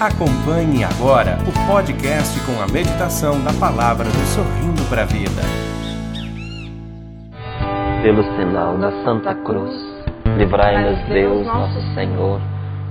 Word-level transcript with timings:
Acompanhe 0.00 0.82
agora 0.82 1.36
o 1.46 1.66
podcast 1.70 2.40
com 2.46 2.58
a 2.58 2.66
meditação 2.72 3.38
da 3.44 3.52
palavra 3.52 4.06
do 4.06 4.24
Sorrindo 4.32 4.82
para 4.88 5.02
a 5.02 5.04
Vida. 5.04 5.42
Pelo 8.02 8.22
sinal 8.34 8.78
da 8.78 8.92
Santa 9.04 9.34
Cruz, 9.34 9.70
livrai-nos 10.38 11.06
Deus, 11.06 11.46
nosso 11.46 11.82
Senhor, 11.92 12.40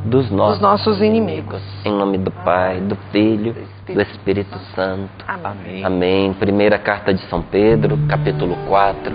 dos 0.06 0.30
nossos, 0.30 0.60
dos 0.60 0.62
nossos 0.62 1.02
inimigos. 1.02 1.64
Em 1.84 1.92
nome 1.92 2.20
do 2.20 2.30
Pai, 2.30 2.80
do 2.80 2.96
Filho, 3.12 3.56
do 3.88 4.02
Espírito 4.04 4.56
Santo. 4.76 5.26
Amém. 5.28 5.84
Amém. 5.84 6.34
Primeira 6.34 6.78
carta 6.78 7.12
de 7.12 7.22
São 7.28 7.42
Pedro, 7.42 7.98
capítulo 8.08 8.56
4, 8.68 9.12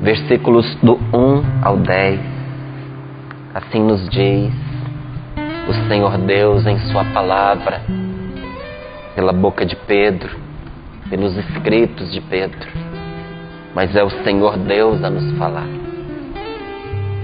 versículos 0.00 0.64
do 0.76 0.94
1 0.94 1.62
ao 1.62 1.76
10. 1.76 2.20
Assim 3.54 3.82
nos 3.82 4.08
diz 4.08 4.71
o 5.72 5.88
Senhor 5.88 6.18
Deus 6.18 6.66
em 6.66 6.78
Sua 6.90 7.02
palavra, 7.06 7.80
pela 9.14 9.32
boca 9.32 9.64
de 9.64 9.74
Pedro, 9.74 10.36
pelos 11.08 11.34
escritos 11.36 12.12
de 12.12 12.20
Pedro, 12.20 12.68
mas 13.74 13.96
é 13.96 14.04
o 14.04 14.10
Senhor 14.22 14.58
Deus 14.58 15.02
a 15.02 15.08
nos 15.08 15.36
falar. 15.38 15.66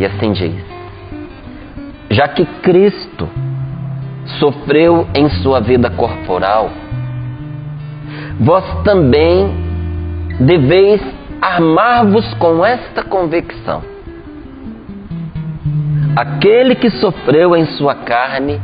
E 0.01 0.05
assim 0.07 0.33
diz: 0.33 0.65
Já 2.11 2.27
que 2.29 2.47
Cristo 2.63 3.29
sofreu 4.39 5.07
em 5.15 5.29
sua 5.43 5.61
vida 5.61 5.91
corporal, 5.91 6.71
vós 8.41 8.65
também 8.83 9.53
deveis 10.41 11.03
armar-vos 11.43 12.33
com 12.35 12.65
esta 12.65 13.03
convicção 13.03 13.98
Aquele 16.19 16.75
que 16.75 16.91
sofreu 16.91 17.55
em 17.55 17.65
sua 17.77 17.95
carne 17.95 18.61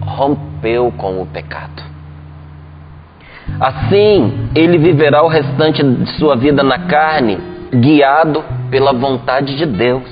rompeu 0.00 0.92
com 0.96 1.22
o 1.22 1.26
pecado. 1.26 1.80
Assim, 3.60 4.50
ele 4.52 4.78
viverá 4.78 5.22
o 5.22 5.28
restante 5.28 5.80
de 5.80 6.10
sua 6.18 6.34
vida 6.34 6.64
na 6.64 6.76
carne, 6.88 7.38
guiado 7.72 8.44
pela 8.68 8.92
vontade 8.92 9.56
de 9.56 9.64
Deus 9.64 10.02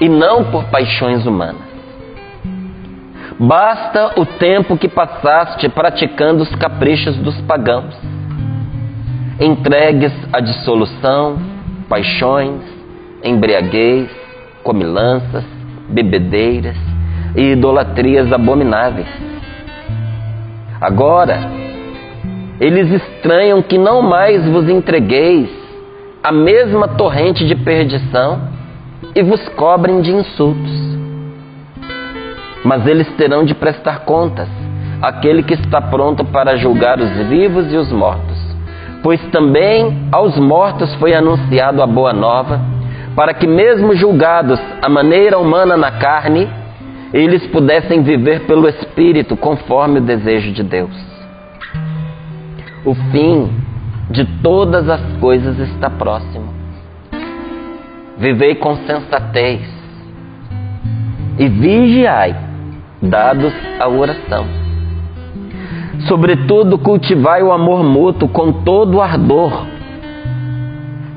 e 0.00 0.08
não 0.08 0.44
por 0.44 0.62
paixões 0.66 1.26
humanas. 1.26 1.66
Basta 3.36 4.20
o 4.20 4.24
tempo 4.24 4.78
que 4.78 4.88
passaste 4.88 5.68
praticando 5.68 6.44
os 6.44 6.54
caprichos 6.54 7.16
dos 7.16 7.40
pagãos, 7.40 7.96
entregues 9.40 10.12
à 10.32 10.38
dissolução, 10.38 11.36
paixões, 11.88 12.62
embriaguez, 13.24 14.25
comilanças, 14.66 15.44
bebedeiras 15.88 16.76
e 17.36 17.52
idolatrias 17.52 18.32
abomináveis. 18.32 19.06
Agora, 20.80 21.38
eles 22.60 22.90
estranham 22.90 23.62
que 23.62 23.78
não 23.78 24.02
mais 24.02 24.44
vos 24.48 24.68
entregueis 24.68 25.48
a 26.20 26.32
mesma 26.32 26.88
torrente 26.88 27.46
de 27.46 27.54
perdição 27.54 28.40
e 29.14 29.22
vos 29.22 29.48
cobrem 29.50 30.00
de 30.00 30.10
insultos. 30.10 30.96
Mas 32.64 32.84
eles 32.88 33.08
terão 33.16 33.44
de 33.44 33.54
prestar 33.54 34.00
contas 34.00 34.48
àquele 35.00 35.44
que 35.44 35.54
está 35.54 35.80
pronto 35.80 36.24
para 36.24 36.56
julgar 36.56 36.98
os 36.98 37.12
vivos 37.28 37.72
e 37.72 37.76
os 37.76 37.92
mortos. 37.92 38.36
Pois 39.00 39.22
também 39.30 40.08
aos 40.10 40.36
mortos 40.36 40.92
foi 40.96 41.14
anunciado 41.14 41.80
a 41.80 41.86
boa 41.86 42.12
nova 42.12 42.60
para 43.16 43.32
que, 43.32 43.46
mesmo 43.46 43.96
julgados 43.96 44.60
à 44.82 44.90
maneira 44.90 45.38
humana 45.38 45.74
na 45.74 45.92
carne, 45.92 46.46
eles 47.14 47.46
pudessem 47.46 48.02
viver 48.02 48.40
pelo 48.40 48.68
Espírito 48.68 49.34
conforme 49.38 50.00
o 50.00 50.02
desejo 50.02 50.52
de 50.52 50.62
Deus. 50.62 50.94
O 52.84 52.94
fim 53.10 53.50
de 54.10 54.26
todas 54.42 54.86
as 54.88 55.00
coisas 55.18 55.58
está 55.58 55.88
próximo. 55.88 56.54
Vivei 58.18 58.54
com 58.56 58.76
sensatez 58.76 59.62
e 61.38 61.48
vigiai, 61.48 62.36
dados 63.00 63.52
à 63.80 63.88
oração. 63.88 64.46
Sobretudo, 66.06 66.78
cultivai 66.78 67.42
o 67.42 67.50
amor 67.50 67.82
mútuo 67.82 68.28
com 68.28 68.52
todo 68.52 68.98
o 68.98 69.02
ardor 69.02 69.75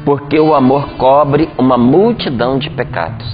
porque 0.06 0.40
o 0.40 0.54
amor 0.54 0.90
cobre 0.98 1.50
uma 1.58 1.78
multidão 1.78 2.58
de 2.58 2.70
pecados. 2.70 3.28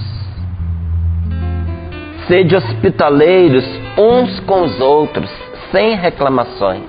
Sede 2.26 2.56
hospitaleiros 2.56 3.64
uns 3.96 4.40
com 4.40 4.64
os 4.64 4.80
outros, 4.80 5.30
sem 5.70 5.96
reclamações, 5.96 6.82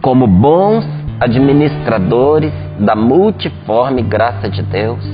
como 0.00 0.26
bons 0.26 0.84
administradores 1.20 2.52
da 2.78 2.94
multiforme 2.94 4.02
graça 4.02 4.48
de 4.48 4.62
Deus. 4.62 5.04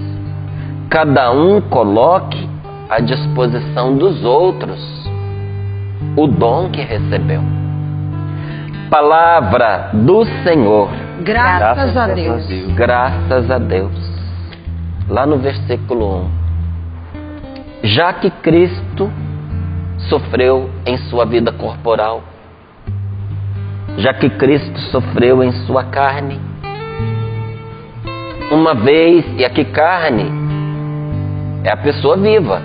Cada 0.89 1.33
um 1.33 1.61
coloque 1.61 2.49
à 2.89 3.01
disposição 3.01 3.97
dos 3.97 4.25
outros 4.25 4.81
o 6.17 6.27
dom 6.27 6.71
que 6.71 6.83
recebeu. 6.83 7.43
Palavra 8.91 9.91
do 9.93 10.25
Senhor. 10.43 11.10
Graças, 11.23 11.95
Graças 11.95 11.97
a, 11.97 12.07
Deus. 12.09 12.45
a 12.45 12.49
Deus. 12.49 12.73
Graças 12.75 13.51
a 13.51 13.59
Deus. 13.59 14.11
Lá 15.09 15.27
no 15.27 15.39
versículo 15.39 16.27
1. 16.27 16.41
Já 17.83 18.13
que 18.13 18.31
Cristo 18.31 19.11
sofreu 20.09 20.71
em 20.87 20.97
sua 21.09 21.25
vida 21.25 21.53
corporal, 21.53 22.23
já 23.99 24.15
que 24.15 24.31
Cristo 24.31 24.79
sofreu 24.91 25.43
em 25.43 25.53
sua 25.67 25.85
carne, 25.85 26.41
uma 28.51 28.75
vez, 28.75 29.25
e 29.39 29.45
aqui 29.45 29.65
carne 29.65 30.31
é 31.65 31.71
a 31.71 31.77
pessoa 31.77 32.17
viva, 32.17 32.63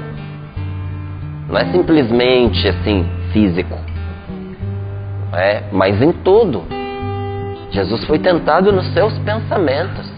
não 1.49 1.57
é 1.57 1.65
simplesmente 1.71 2.67
assim 2.67 3.05
físico, 3.31 3.77
é, 5.33 5.63
mas 5.71 6.01
em 6.01 6.11
tudo. 6.11 6.74
Jesus 7.75 8.05
foi 8.05 8.17
tentado 8.17 8.71
nos 8.71 8.87
seus 8.93 9.17
pensamentos 9.19 10.09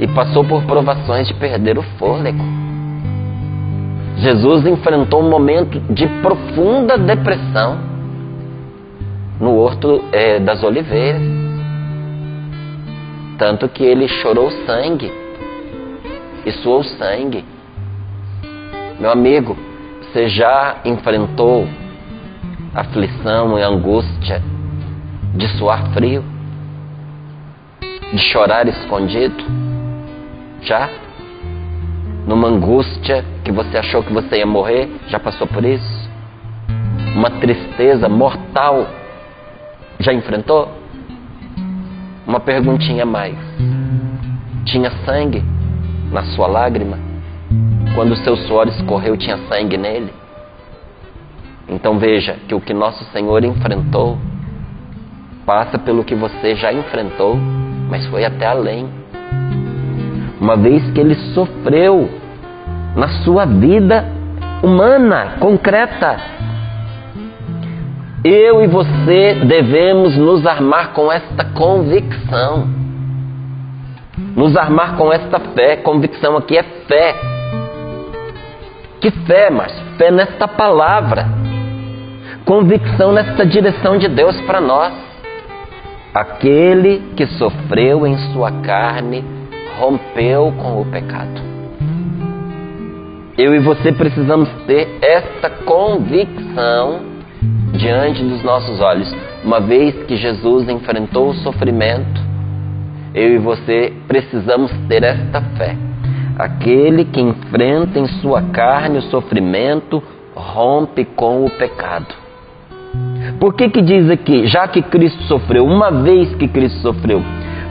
e 0.00 0.08
passou 0.08 0.42
por 0.42 0.64
provações 0.64 1.28
de 1.28 1.34
perder 1.34 1.76
o 1.76 1.82
fôlego. 1.98 2.42
Jesus 4.16 4.66
enfrentou 4.66 5.22
um 5.22 5.28
momento 5.28 5.78
de 5.92 6.06
profunda 6.22 6.96
depressão 6.96 7.78
no 9.38 9.54
Horto 9.58 10.02
é, 10.12 10.40
das 10.40 10.62
Oliveiras. 10.62 11.20
Tanto 13.36 13.68
que 13.68 13.84
ele 13.84 14.08
chorou 14.08 14.50
sangue 14.64 15.12
e 16.46 16.52
suou 16.52 16.82
sangue. 16.84 17.44
Meu 18.98 19.10
amigo, 19.10 19.58
você 20.00 20.26
já 20.28 20.78
enfrentou 20.86 21.68
aflição 22.74 23.58
e 23.58 23.62
angústia 23.62 24.53
de 25.34 25.48
suar 25.58 25.92
frio, 25.92 26.24
de 28.12 28.18
chorar 28.18 28.68
escondido? 28.68 29.44
Já? 30.62 30.88
Numa 32.26 32.48
angústia 32.48 33.24
que 33.44 33.50
você 33.50 33.76
achou 33.76 34.02
que 34.02 34.12
você 34.12 34.38
ia 34.38 34.46
morrer? 34.46 34.88
Já 35.08 35.18
passou 35.18 35.46
por 35.46 35.64
isso? 35.64 36.10
Uma 37.16 37.30
tristeza 37.30 38.08
mortal? 38.08 38.86
Já 39.98 40.12
enfrentou? 40.12 40.68
Uma 42.26 42.40
perguntinha 42.40 43.02
a 43.02 43.06
mais. 43.06 43.36
Tinha 44.64 44.90
sangue 45.04 45.42
na 46.10 46.22
sua 46.26 46.46
lágrima? 46.46 46.98
Quando 47.94 48.12
o 48.12 48.16
seu 48.16 48.36
suor 48.36 48.68
escorreu, 48.68 49.16
tinha 49.16 49.36
sangue 49.48 49.76
nele? 49.76 50.12
Então 51.68 51.98
veja 51.98 52.36
que 52.48 52.54
o 52.54 52.60
que 52.60 52.72
nosso 52.72 53.04
Senhor 53.12 53.44
enfrentou 53.44 54.18
passa 55.46 55.78
pelo 55.78 56.04
que 56.04 56.14
você 56.14 56.54
já 56.54 56.72
enfrentou, 56.72 57.36
mas 57.88 58.06
foi 58.06 58.24
até 58.24 58.46
além. 58.46 58.88
Uma 60.40 60.56
vez 60.56 60.90
que 60.90 61.00
ele 61.00 61.14
sofreu 61.34 62.10
na 62.96 63.08
sua 63.24 63.44
vida 63.44 64.04
humana, 64.62 65.36
concreta. 65.38 66.18
Eu 68.24 68.62
e 68.62 68.66
você 68.66 69.34
devemos 69.44 70.16
nos 70.16 70.46
armar 70.46 70.92
com 70.92 71.12
esta 71.12 71.44
convicção. 71.44 72.66
Nos 74.34 74.56
armar 74.56 74.96
com 74.96 75.12
esta 75.12 75.38
fé. 75.38 75.76
Convicção 75.76 76.36
aqui 76.36 76.56
é 76.56 76.62
fé. 76.62 77.14
Que 79.00 79.10
fé, 79.10 79.50
mas 79.50 79.72
fé 79.98 80.10
nesta 80.10 80.48
palavra. 80.48 81.26
Convicção 82.46 83.12
nesta 83.12 83.44
direção 83.44 83.98
de 83.98 84.08
Deus 84.08 84.40
para 84.42 84.60
nós. 84.60 85.13
Aquele 86.14 87.02
que 87.16 87.26
sofreu 87.26 88.06
em 88.06 88.16
sua 88.32 88.52
carne 88.62 89.24
rompeu 89.80 90.54
com 90.62 90.80
o 90.80 90.84
pecado. 90.84 91.42
Eu 93.36 93.52
e 93.52 93.58
você 93.58 93.90
precisamos 93.90 94.48
ter 94.64 94.86
esta 95.02 95.50
convicção 95.50 97.00
diante 97.72 98.22
dos 98.22 98.44
nossos 98.44 98.80
olhos. 98.80 99.12
Uma 99.44 99.58
vez 99.58 100.04
que 100.04 100.14
Jesus 100.14 100.68
enfrentou 100.68 101.30
o 101.30 101.34
sofrimento, 101.34 102.22
eu 103.12 103.34
e 103.34 103.38
você 103.38 103.92
precisamos 104.06 104.70
ter 104.86 105.02
esta 105.02 105.40
fé. 105.56 105.76
Aquele 106.38 107.06
que 107.06 107.20
enfrenta 107.20 107.98
em 107.98 108.06
sua 108.20 108.40
carne 108.40 108.98
o 108.98 109.10
sofrimento 109.10 110.00
rompe 110.32 111.04
com 111.04 111.44
o 111.44 111.50
pecado. 111.50 112.23
Por 113.38 113.54
que 113.54 113.68
que 113.68 113.82
diz 113.82 114.08
aqui, 114.10 114.46
já 114.46 114.68
que 114.68 114.82
Cristo 114.82 115.22
sofreu, 115.24 115.64
uma 115.64 115.90
vez 115.90 116.34
que 116.34 116.46
Cristo 116.48 116.78
sofreu? 116.80 117.22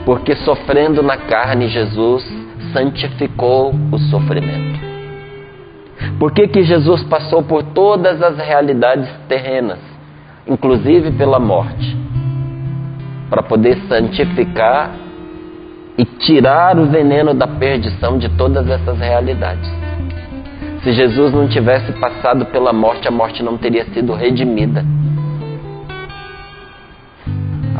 Porque 0.04 0.36
sofrendo 0.36 1.02
na 1.02 1.16
carne, 1.16 1.68
Jesus 1.68 2.24
santificou 2.72 3.74
o 3.90 3.98
sofrimento. 3.98 4.80
Por 6.18 6.32
que 6.32 6.48
que 6.48 6.62
Jesus 6.62 7.02
passou 7.04 7.42
por 7.42 7.62
todas 7.62 8.20
as 8.22 8.36
realidades 8.36 9.08
terrenas, 9.28 9.78
inclusive 10.46 11.12
pela 11.12 11.38
morte? 11.38 11.96
Para 13.30 13.42
poder 13.42 13.78
santificar 13.88 14.90
e 15.96 16.04
tirar 16.04 16.78
o 16.78 16.86
veneno 16.86 17.32
da 17.32 17.46
perdição 17.46 18.18
de 18.18 18.28
todas 18.30 18.68
essas 18.68 18.98
realidades. 18.98 19.70
Se 20.82 20.92
Jesus 20.92 21.32
não 21.32 21.48
tivesse 21.48 21.92
passado 21.92 22.46
pela 22.46 22.72
morte, 22.72 23.08
a 23.08 23.10
morte 23.10 23.42
não 23.42 23.56
teria 23.56 23.86
sido 23.86 24.12
redimida. 24.12 24.84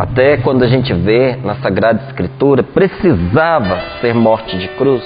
Até 0.04 0.36
quando 0.36 0.62
a 0.62 0.66
gente 0.66 0.92
vê 0.92 1.34
na 1.42 1.54
Sagrada 1.56 2.02
Escritura, 2.08 2.62
precisava 2.62 3.80
ser 4.02 4.12
morte 4.12 4.58
de 4.58 4.68
cruz? 4.76 5.02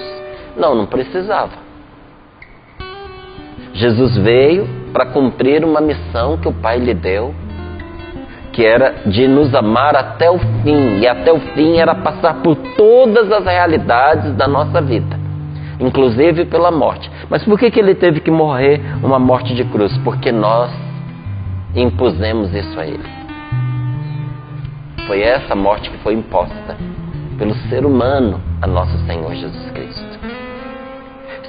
Não, 0.56 0.74
não 0.74 0.86
precisava. 0.86 1.52
Jesus 3.74 4.16
veio 4.16 4.68
para 4.92 5.06
cumprir 5.06 5.64
uma 5.64 5.80
missão 5.80 6.36
que 6.36 6.48
o 6.48 6.52
Pai 6.52 6.80
lhe 6.80 6.94
deu, 6.94 7.32
que 8.52 8.64
era 8.64 9.02
de 9.06 9.28
nos 9.28 9.54
amar 9.54 9.94
até 9.94 10.28
o 10.28 10.38
fim, 10.64 10.98
e 10.98 11.06
até 11.06 11.32
o 11.32 11.38
fim 11.54 11.76
era 11.76 11.94
passar 11.94 12.42
por 12.42 12.56
todas 12.76 13.30
as 13.30 13.44
realidades 13.44 14.34
da 14.34 14.48
nossa 14.48 14.82
vida, 14.82 15.16
inclusive 15.78 16.44
pela 16.46 16.72
morte. 16.72 17.08
Mas 17.30 17.44
por 17.44 17.56
que, 17.56 17.70
que 17.70 17.78
ele 17.78 17.94
teve 17.94 18.18
que 18.18 18.32
morrer 18.32 18.80
uma 19.00 19.20
morte 19.20 19.54
de 19.54 19.62
cruz? 19.62 19.96
Porque 19.98 20.32
nós 20.32 20.72
impusemos 21.72 22.52
isso 22.52 22.80
a 22.80 22.84
ele. 22.84 23.17
Foi 25.08 25.22
essa 25.22 25.56
morte 25.56 25.88
que 25.88 25.96
foi 25.98 26.12
imposta 26.12 26.76
pelo 27.38 27.54
ser 27.70 27.86
humano 27.86 28.38
a 28.60 28.66
nosso 28.66 28.94
Senhor 29.06 29.34
Jesus 29.34 29.70
Cristo. 29.70 30.20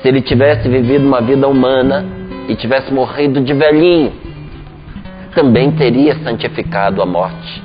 Se 0.01 0.07
ele 0.07 0.21
tivesse 0.21 0.69
vivido 0.69 1.05
uma 1.05 1.19
vida 1.21 1.45
humana 1.45 2.05
e 2.47 2.55
tivesse 2.55 2.93
morrido 2.93 3.41
de 3.41 3.53
velhinho, 3.53 4.13
também 5.35 5.71
teria 5.71 6.15
santificado 6.23 7.01
a 7.01 7.05
morte, 7.05 7.61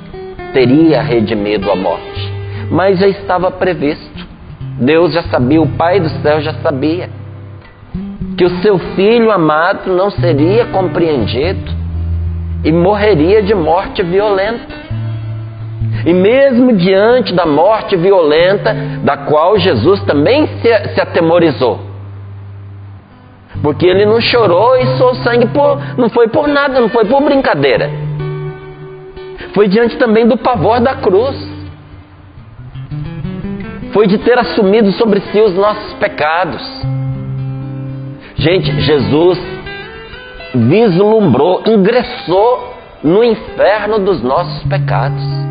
teria 0.51 1.01
redimido 1.01 1.71
a 1.71 1.75
morte. 1.77 2.33
Mas 2.69 2.99
já 2.99 3.07
estava 3.07 3.49
previsto. 3.49 4.27
Deus 4.77 5.13
já 5.13 5.23
sabia, 5.23 5.61
o 5.61 5.69
Pai 5.77 6.01
do 6.01 6.09
céu 6.21 6.41
já 6.41 6.55
sabia 6.55 7.09
que 8.37 8.43
o 8.43 8.61
seu 8.61 8.77
filho 8.77 9.31
amado 9.31 9.93
não 9.93 10.11
seria 10.11 10.65
compreendido 10.65 11.71
e 12.65 12.71
morreria 12.73 13.41
de 13.41 13.55
morte 13.55 14.03
violenta. 14.03 14.75
E 16.05 16.13
mesmo 16.13 16.71
diante 16.73 17.33
da 17.33 17.47
morte 17.47 17.97
violenta, 17.97 18.75
da 19.03 19.17
qual 19.17 19.57
Jesus 19.57 19.99
também 20.01 20.45
se, 20.45 20.89
se 20.93 21.01
atemorizou. 21.01 21.79
Porque 23.63 23.87
ele 23.87 24.05
não 24.05 24.21
chorou 24.21 24.77
e 24.77 24.85
suou 24.97 25.15
sangue 25.15 25.47
por, 25.47 25.79
não 25.97 26.07
foi 26.09 26.27
por 26.27 26.47
nada, 26.47 26.79
não 26.79 26.89
foi 26.89 27.05
por 27.05 27.23
brincadeira. 27.23 27.89
Foi 29.55 29.67
diante 29.67 29.97
também 29.97 30.27
do 30.27 30.37
pavor 30.37 30.79
da 30.79 30.95
cruz. 30.95 31.35
Foi 33.91 34.05
de 34.05 34.19
ter 34.19 34.37
assumido 34.37 34.91
sobre 34.91 35.21
si 35.21 35.39
os 35.39 35.55
nossos 35.55 35.93
pecados. 35.93 36.61
Gente, 38.35 38.79
Jesus 38.81 39.39
vislumbrou, 40.53 41.63
ingressou 41.65 42.75
no 43.03 43.23
inferno 43.23 43.99
dos 43.99 44.21
nossos 44.21 44.63
pecados 44.65 45.44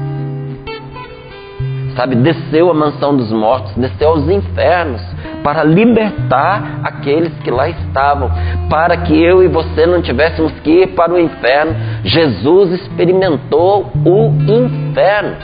sabe, 1.95 2.17
desceu 2.17 2.71
à 2.71 2.75
mansão 2.75 3.17
dos 3.17 3.31
mortos, 3.33 3.73
desceu 3.77 4.09
aos 4.11 4.29
infernos 4.29 5.01
para 5.43 5.63
libertar 5.63 6.81
aqueles 6.83 7.33
que 7.43 7.51
lá 7.51 7.69
estavam, 7.69 8.31
para 8.69 8.97
que 8.97 9.23
eu 9.23 9.43
e 9.43 9.49
você 9.49 9.87
não 9.87 10.01
tivéssemos 10.01 10.53
que 10.61 10.71
ir 10.71 10.87
para 10.89 11.13
o 11.13 11.21
inferno. 11.21 11.75
Jesus 12.05 12.73
experimentou 12.73 13.93
o 14.05 14.33
inferno. 14.49 15.37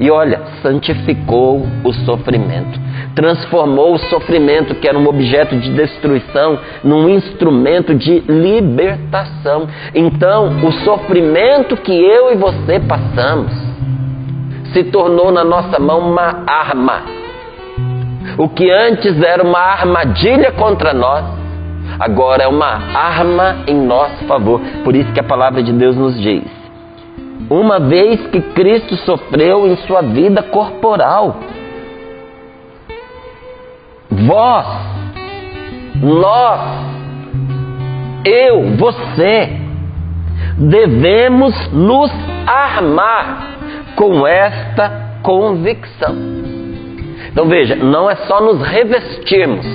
E 0.00 0.10
olha, 0.10 0.40
santificou 0.62 1.66
o 1.84 1.92
sofrimento, 1.92 2.80
transformou 3.14 3.92
o 3.92 3.98
sofrimento, 3.98 4.74
que 4.76 4.88
era 4.88 4.98
um 4.98 5.06
objeto 5.06 5.54
de 5.58 5.70
destruição, 5.74 6.58
num 6.82 7.06
instrumento 7.06 7.94
de 7.94 8.20
libertação. 8.20 9.68
Então, 9.94 10.64
o 10.64 10.72
sofrimento 10.72 11.76
que 11.76 11.92
eu 11.92 12.32
e 12.32 12.36
você 12.36 12.80
passamos, 12.80 13.69
se 14.72 14.84
tornou 14.84 15.30
na 15.30 15.44
nossa 15.44 15.78
mão 15.78 16.10
uma 16.10 16.44
arma. 16.46 17.02
O 18.38 18.48
que 18.48 18.70
antes 18.70 19.20
era 19.22 19.42
uma 19.42 19.58
armadilha 19.58 20.52
contra 20.52 20.92
nós, 20.92 21.24
agora 21.98 22.44
é 22.44 22.48
uma 22.48 22.80
arma 22.94 23.64
em 23.66 23.74
nosso 23.74 24.24
favor. 24.26 24.60
Por 24.84 24.94
isso 24.94 25.12
que 25.12 25.20
a 25.20 25.24
palavra 25.24 25.62
de 25.62 25.72
Deus 25.72 25.96
nos 25.96 26.20
diz: 26.20 26.44
uma 27.48 27.80
vez 27.80 28.26
que 28.28 28.40
Cristo 28.40 28.96
sofreu 28.98 29.66
em 29.66 29.76
sua 29.78 30.02
vida 30.02 30.42
corporal, 30.42 31.36
vós, 34.10 34.66
nós, 36.00 36.60
eu, 38.24 38.76
você, 38.76 39.60
devemos 40.58 41.72
nos 41.72 42.10
armar 42.46 43.49
com 43.96 44.26
esta 44.26 45.10
convicção. 45.22 46.14
Então 47.30 47.46
veja, 47.46 47.76
não 47.76 48.10
é 48.10 48.16
só 48.16 48.40
nos 48.40 48.60
revestirmos, 48.66 49.66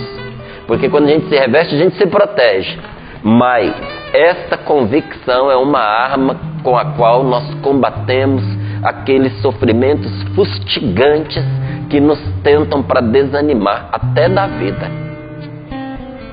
porque 0.68 0.90
quando 0.90 1.06
a 1.06 1.12
gente 1.12 1.30
se 1.30 1.36
reveste, 1.36 1.76
a 1.76 1.78
gente 1.78 1.96
se 1.96 2.08
protege. 2.08 2.78
Mas 3.24 3.74
esta 4.14 4.58
convicção 4.58 5.50
é 5.50 5.56
uma 5.56 5.80
arma 5.80 6.40
com 6.64 6.78
a 6.78 6.86
qual 6.94 7.24
nós 7.24 7.54
combatemos 7.56 8.44
aqueles 8.84 9.34
sofrimentos 9.42 10.12
fustigantes 10.36 11.44
que 11.90 12.00
nos 12.00 12.20
tentam 12.44 12.84
para 12.84 13.02
desanimar 13.02 13.90
até 13.92 14.30
da 14.30 14.48
vida. 14.48 14.92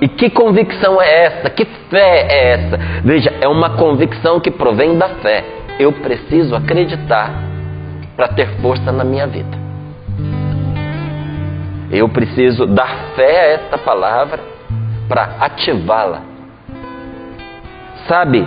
E 0.00 0.08
que 0.08 0.28
convicção 0.30 1.00
é 1.00 1.24
essa? 1.26 1.50
Que 1.50 1.64
fé 1.88 2.26
é 2.28 2.52
essa? 2.54 2.78
Veja, 3.04 3.32
é 3.40 3.46
uma 3.46 3.70
convicção 3.76 4.40
que 4.40 4.50
provém 4.50 4.98
da 4.98 5.08
fé. 5.08 5.44
Eu 5.78 5.92
preciso 5.92 6.56
acreditar 6.56 7.51
para 8.16 8.28
ter 8.28 8.60
força 8.60 8.92
na 8.92 9.04
minha 9.04 9.26
vida. 9.26 9.56
Eu 11.90 12.08
preciso 12.08 12.66
dar 12.66 13.12
fé 13.14 13.40
a 13.40 13.46
esta 13.54 13.78
palavra 13.78 14.40
para 15.08 15.36
ativá-la. 15.40 16.22
Sabe 18.08 18.46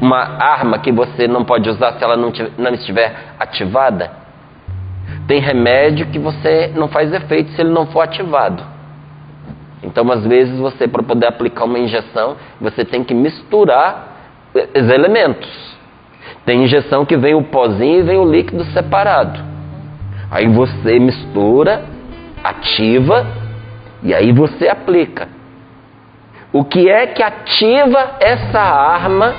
uma 0.00 0.18
arma 0.38 0.78
que 0.78 0.92
você 0.92 1.26
não 1.26 1.44
pode 1.44 1.68
usar 1.68 1.94
se 1.94 2.04
ela 2.04 2.16
não, 2.16 2.30
não 2.58 2.74
estiver 2.74 3.34
ativada? 3.38 4.10
Tem 5.26 5.40
remédio 5.40 6.06
que 6.06 6.18
você 6.18 6.72
não 6.74 6.88
faz 6.88 7.12
efeito 7.12 7.52
se 7.52 7.60
ele 7.62 7.70
não 7.70 7.86
for 7.86 8.02
ativado. 8.02 8.62
Então, 9.82 10.10
às 10.10 10.24
vezes, 10.26 10.58
você, 10.58 10.88
para 10.88 11.02
poder 11.02 11.26
aplicar 11.26 11.64
uma 11.64 11.78
injeção, 11.78 12.36
você 12.60 12.84
tem 12.84 13.04
que 13.04 13.14
misturar 13.14 14.12
os 14.54 14.88
elementos. 14.90 15.73
Tem 16.44 16.64
injeção 16.64 17.06
que 17.06 17.16
vem 17.16 17.34
o 17.34 17.44
pozinho 17.44 18.00
e 18.00 18.02
vem 18.02 18.18
o 18.18 18.30
líquido 18.30 18.64
separado. 18.66 19.40
Aí 20.30 20.46
você 20.48 20.98
mistura, 20.98 21.84
ativa 22.42 23.26
e 24.02 24.12
aí 24.12 24.32
você 24.32 24.68
aplica. 24.68 25.28
O 26.52 26.64
que 26.64 26.88
é 26.88 27.06
que 27.06 27.22
ativa 27.22 28.16
essa 28.20 28.60
arma 28.60 29.34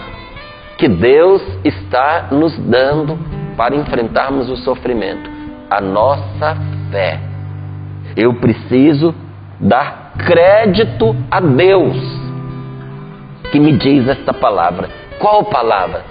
que 0.78 0.88
Deus 0.88 1.42
está 1.64 2.28
nos 2.32 2.58
dando 2.58 3.18
para 3.56 3.76
enfrentarmos 3.76 4.50
o 4.50 4.58
sofrimento? 4.58 5.30
A 5.70 5.80
nossa 5.80 6.58
fé. 6.92 7.20
Eu 8.18 8.34
preciso 8.36 9.14
dar 9.60 10.14
crédito 10.18 11.16
a 11.30 11.40
Deus 11.40 11.98
que 13.52 13.60
me 13.60 13.74
diz 13.78 14.08
esta 14.08 14.34
palavra. 14.34 14.90
Qual 15.20 15.46
palavra? 15.46 16.04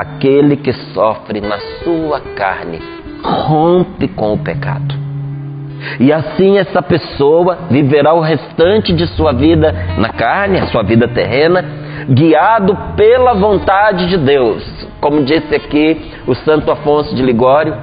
Aquele 0.00 0.56
que 0.56 0.72
sofre 0.94 1.42
na 1.42 1.58
sua 1.84 2.22
carne 2.34 2.80
rompe 3.22 4.08
com 4.08 4.32
o 4.32 4.38
pecado. 4.38 4.94
E 5.98 6.10
assim 6.10 6.56
essa 6.56 6.80
pessoa 6.80 7.58
viverá 7.70 8.14
o 8.14 8.20
restante 8.22 8.94
de 8.94 9.06
sua 9.08 9.32
vida 9.32 9.74
na 9.98 10.08
carne, 10.08 10.58
a 10.58 10.68
sua 10.68 10.82
vida 10.82 11.06
terrena, 11.06 11.62
guiado 12.08 12.74
pela 12.96 13.34
vontade 13.34 14.08
de 14.08 14.16
Deus. 14.16 14.64
Como 15.02 15.22
disse 15.22 15.54
aqui 15.54 16.12
o 16.26 16.34
Santo 16.34 16.70
Afonso 16.70 17.14
de 17.14 17.22
Ligório, 17.22 17.76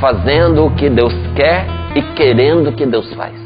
fazendo 0.00 0.66
o 0.66 0.70
que 0.72 0.90
Deus 0.90 1.14
quer 1.36 1.64
e 1.94 2.02
querendo 2.16 2.70
o 2.70 2.72
que 2.72 2.84
Deus 2.84 3.14
faz. 3.14 3.40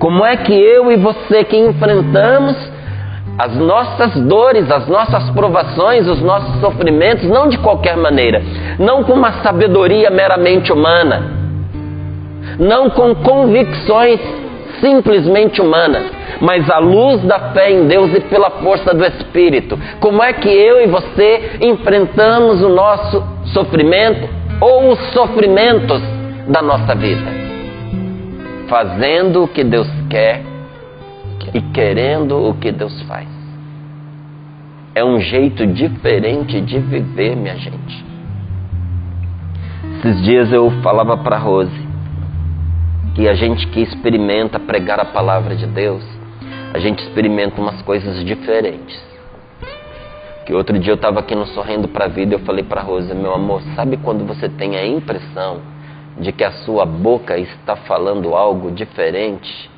Como 0.00 0.24
é 0.24 0.36
que 0.36 0.52
eu 0.52 0.90
e 0.90 0.96
você 0.96 1.44
que 1.44 1.56
enfrentamos 1.56 2.73
as 3.38 3.54
nossas 3.56 4.14
dores, 4.22 4.70
as 4.70 4.86
nossas 4.86 5.28
provações, 5.30 6.06
os 6.06 6.20
nossos 6.20 6.60
sofrimentos, 6.60 7.28
não 7.28 7.48
de 7.48 7.58
qualquer 7.58 7.96
maneira, 7.96 8.40
não 8.78 9.02
com 9.02 9.12
uma 9.12 9.42
sabedoria 9.42 10.10
meramente 10.10 10.72
humana, 10.72 11.32
não 12.58 12.90
com 12.90 13.14
convicções 13.14 14.20
simplesmente 14.80 15.60
humanas, 15.60 16.04
mas 16.40 16.68
à 16.70 16.78
luz 16.78 17.22
da 17.22 17.52
fé 17.52 17.72
em 17.72 17.86
Deus 17.86 18.14
e 18.14 18.20
pela 18.20 18.50
força 18.50 18.94
do 18.94 19.04
Espírito. 19.04 19.78
Como 19.98 20.22
é 20.22 20.32
que 20.32 20.48
eu 20.48 20.82
e 20.82 20.86
você 20.86 21.58
enfrentamos 21.60 22.62
o 22.62 22.68
nosso 22.68 23.24
sofrimento 23.46 24.28
ou 24.60 24.92
os 24.92 24.98
sofrimentos 25.12 26.02
da 26.46 26.62
nossa 26.62 26.94
vida? 26.94 27.32
Fazendo 28.68 29.44
o 29.44 29.48
que 29.48 29.64
Deus 29.64 29.88
quer 30.08 30.53
e 31.54 31.60
querendo 31.72 32.36
o 32.36 32.54
que 32.54 32.72
Deus 32.72 33.00
faz. 33.02 33.28
É 34.92 35.04
um 35.04 35.20
jeito 35.20 35.64
diferente 35.68 36.60
de 36.60 36.80
viver, 36.80 37.36
minha 37.36 37.56
gente. 37.56 38.04
Esses 39.98 40.22
dias 40.22 40.52
eu 40.52 40.68
falava 40.82 41.16
para 41.16 41.38
Rose 41.38 41.84
que 43.14 43.28
a 43.28 43.34
gente 43.34 43.68
que 43.68 43.80
experimenta 43.80 44.58
pregar 44.58 44.98
a 44.98 45.04
palavra 45.04 45.54
de 45.54 45.66
Deus, 45.66 46.02
a 46.74 46.80
gente 46.80 47.00
experimenta 47.04 47.60
umas 47.60 47.80
coisas 47.82 48.24
diferentes. 48.24 49.00
Que 50.44 50.52
outro 50.52 50.76
dia 50.78 50.90
eu 50.90 50.96
estava 50.96 51.20
aqui 51.20 51.34
no 51.34 51.46
Sorrendo 51.46 51.86
para 51.86 52.06
a 52.06 52.08
Vida 52.08 52.34
eu 52.34 52.40
falei 52.40 52.64
para 52.64 52.82
Rose, 52.82 53.14
meu 53.14 53.32
amor, 53.32 53.62
sabe 53.76 53.96
quando 53.96 54.26
você 54.26 54.48
tem 54.48 54.76
a 54.76 54.84
impressão 54.84 55.60
de 56.18 56.32
que 56.32 56.42
a 56.42 56.50
sua 56.64 56.84
boca 56.84 57.38
está 57.38 57.76
falando 57.76 58.34
algo 58.34 58.70
diferente 58.72 59.70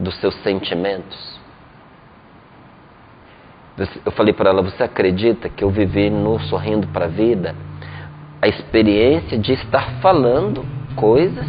dos 0.00 0.16
seus 0.16 0.34
sentimentos? 0.42 1.40
Eu 4.04 4.12
falei 4.12 4.32
para 4.32 4.50
ela, 4.50 4.62
você 4.62 4.82
acredita 4.82 5.48
que 5.48 5.64
eu 5.64 5.70
vivi 5.70 6.10
no 6.10 6.38
Sorrindo 6.40 6.86
para 6.88 7.06
a 7.06 7.08
Vida 7.08 7.54
a 8.42 8.48
experiência 8.48 9.38
de 9.38 9.52
estar 9.52 10.00
falando 10.00 10.64
coisas 10.96 11.46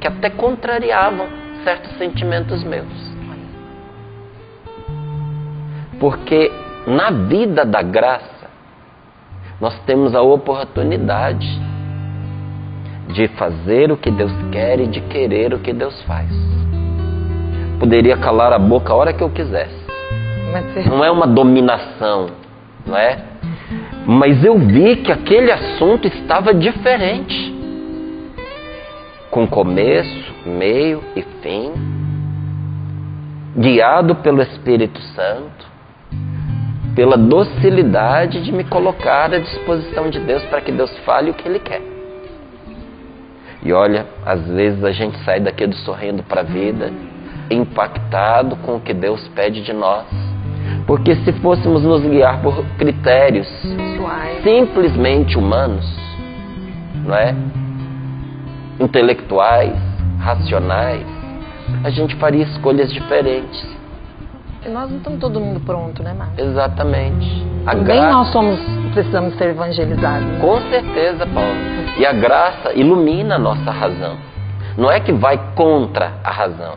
que 0.00 0.06
até 0.06 0.30
contrariavam 0.30 1.26
certos 1.64 1.96
sentimentos 1.98 2.62
meus. 2.62 3.08
Porque 5.98 6.50
na 6.86 7.10
vida 7.10 7.64
da 7.64 7.82
graça, 7.82 8.48
nós 9.60 9.78
temos 9.80 10.14
a 10.14 10.22
oportunidade 10.22 11.48
de 13.08 13.26
fazer 13.28 13.90
o 13.90 13.96
que 13.96 14.10
Deus 14.10 14.32
quer 14.52 14.80
e 14.80 14.86
de 14.86 15.00
querer 15.00 15.52
o 15.52 15.58
que 15.58 15.72
Deus 15.72 16.00
faz. 16.02 16.30
Poderia 17.78 18.16
calar 18.16 18.52
a 18.52 18.58
boca 18.58 18.92
a 18.92 18.96
hora 18.96 19.12
que 19.12 19.22
eu 19.22 19.30
quisesse. 19.30 19.86
Não 20.88 21.04
é 21.04 21.10
uma 21.10 21.26
dominação, 21.26 22.30
não 22.86 22.96
é? 22.96 23.18
Mas 24.06 24.42
eu 24.42 24.58
vi 24.58 24.96
que 24.96 25.12
aquele 25.12 25.52
assunto 25.52 26.08
estava 26.08 26.54
diferente 26.54 27.56
com 29.30 29.46
começo, 29.46 30.34
meio 30.46 31.04
e 31.14 31.22
fim, 31.42 31.72
guiado 33.56 34.14
pelo 34.16 34.40
Espírito 34.40 35.00
Santo, 35.14 35.66
pela 36.94 37.16
docilidade 37.16 38.42
de 38.42 38.50
me 38.50 38.64
colocar 38.64 39.32
à 39.32 39.38
disposição 39.38 40.08
de 40.08 40.18
Deus 40.20 40.42
para 40.46 40.60
que 40.60 40.72
Deus 40.72 40.90
fale 41.04 41.30
o 41.30 41.34
que 41.34 41.46
Ele 41.46 41.58
quer. 41.58 41.82
E 43.62 43.72
olha, 43.72 44.06
às 44.24 44.46
vezes 44.46 44.82
a 44.82 44.92
gente 44.92 45.18
sai 45.24 45.40
daqui 45.40 45.66
do 45.66 45.76
sorrindo 45.76 46.22
para 46.22 46.40
a 46.40 46.44
vida, 46.44 46.90
impactado 47.50 48.56
com 48.56 48.76
o 48.76 48.80
que 48.80 48.94
Deus 48.94 49.26
pede 49.28 49.62
de 49.62 49.72
nós. 49.72 50.06
Porque 50.86 51.14
se 51.16 51.32
fôssemos 51.34 51.82
nos 51.82 52.02
guiar 52.02 52.40
por 52.42 52.64
critérios 52.78 53.48
simplesmente 54.42 55.36
humanos, 55.36 55.86
não 57.04 57.14
é? 57.14 57.34
intelectuais, 58.80 59.76
racionais, 60.20 61.04
a 61.84 61.90
gente 61.90 62.14
faria 62.16 62.44
escolhas 62.44 62.92
diferentes. 62.92 63.76
E 64.64 64.68
nós 64.68 64.90
não 64.90 64.98
estamos 64.98 65.20
todo 65.20 65.40
mundo 65.40 65.60
pronto, 65.60 66.02
né, 66.02 66.12
Márcio? 66.12 66.44
Exatamente. 66.44 67.46
A 67.66 67.72
Também 67.72 67.96
graça... 67.96 68.12
nós 68.12 68.32
somos, 68.32 68.60
precisamos 68.92 69.34
ser 69.36 69.50
evangelizados. 69.50 70.26
Né? 70.26 70.40
Com 70.40 70.60
certeza, 70.62 71.26
Paulo. 71.26 71.56
E 71.98 72.06
a 72.06 72.12
graça 72.12 72.72
ilumina 72.74 73.36
a 73.36 73.38
nossa 73.38 73.70
razão. 73.70 74.16
Não 74.76 74.90
é 74.90 75.00
que 75.00 75.12
vai 75.12 75.38
contra 75.54 76.12
a 76.22 76.30
razão, 76.30 76.74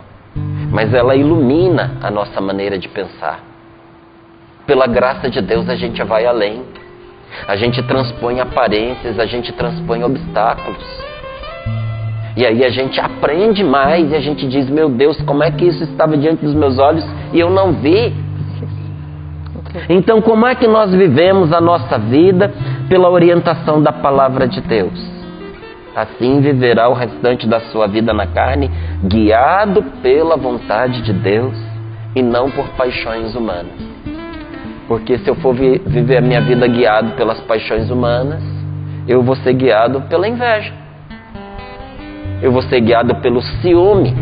mas 0.72 0.94
ela 0.94 1.16
ilumina 1.16 1.98
a 2.02 2.10
nossa 2.10 2.40
maneira 2.40 2.78
de 2.78 2.88
pensar. 2.88 3.40
Pela 4.66 4.88
graça 4.88 5.30
de 5.30 5.42
Deus 5.42 5.68
a 5.70 5.76
gente 5.76 6.02
vai 6.04 6.26
além. 6.26 6.64
A 7.48 7.56
gente 7.56 7.82
transpõe 7.84 8.40
aparências, 8.40 9.20
a 9.20 9.26
gente 9.26 9.52
transpõe 9.54 10.04
obstáculos. 10.04 10.86
E 12.36 12.46
aí 12.46 12.64
a 12.64 12.70
gente 12.70 13.00
aprende 13.00 13.64
mais 13.64 14.12
e 14.12 14.16
a 14.16 14.22
gente 14.22 14.48
diz: 14.48 14.70
Meu 14.70 14.90
Deus, 14.90 15.22
como 15.24 15.44
é 15.44 15.52
que 15.52 15.66
isso 15.66 15.84
estava 15.84 16.18
diante 16.18 16.46
dos 16.46 16.54
meus 16.54 16.80
olhos 16.80 17.06
e 17.34 17.40
eu 17.40 17.50
não 17.50 17.74
vi? 17.74 18.14
Então, 19.90 20.22
como 20.22 20.46
é 20.46 20.56
que 20.56 20.68
nós 20.68 20.94
vivemos 20.94 21.54
a 21.54 21.62
nossa 21.62 21.98
vida 21.98 22.54
pela 22.90 23.10
orientação 23.10 23.82
da 23.82 23.92
palavra 23.92 24.48
de 24.48 24.60
Deus? 24.62 25.21
Assim 25.96 26.40
viverá 26.40 26.88
o 26.90 26.94
restante 26.94 27.48
da 27.48 27.60
sua 27.60 27.88
vida 27.88 28.14
na 28.14 28.26
carne, 28.26 28.72
guiado 29.04 29.84
pela 30.02 30.38
vontade 30.38 31.02
de 31.02 31.14
Deus 31.14 31.58
e 32.16 32.22
não 32.22 32.50
por 32.50 32.68
paixões 32.70 33.36
humanas. 33.36 33.92
Porque 34.88 35.18
se 35.20 35.30
eu 35.30 35.36
for 35.36 35.54
vi 35.54 35.80
viver 35.86 36.18
a 36.18 36.22
minha 36.22 36.42
vida 36.42 36.68
guiado 36.68 37.12
pelas 37.12 37.40
paixões 37.42 37.90
humanas, 37.90 38.42
eu 39.08 39.22
vou 39.22 39.36
ser 39.36 39.54
guiado 39.54 40.02
pela 40.02 40.28
inveja 40.28 40.82
eu 42.42 42.52
vou 42.52 42.64
ser 42.64 42.82
guiado 42.82 43.16
pelo 43.18 43.42
ciúme, 43.42 44.16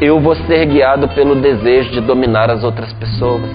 eu 0.00 0.18
vou 0.20 0.34
ser 0.34 0.66
guiado 0.66 1.08
pelo 1.08 1.36
desejo 1.36 1.92
de 1.92 2.00
dominar 2.00 2.50
as 2.50 2.64
outras 2.64 2.92
pessoas, 2.94 3.48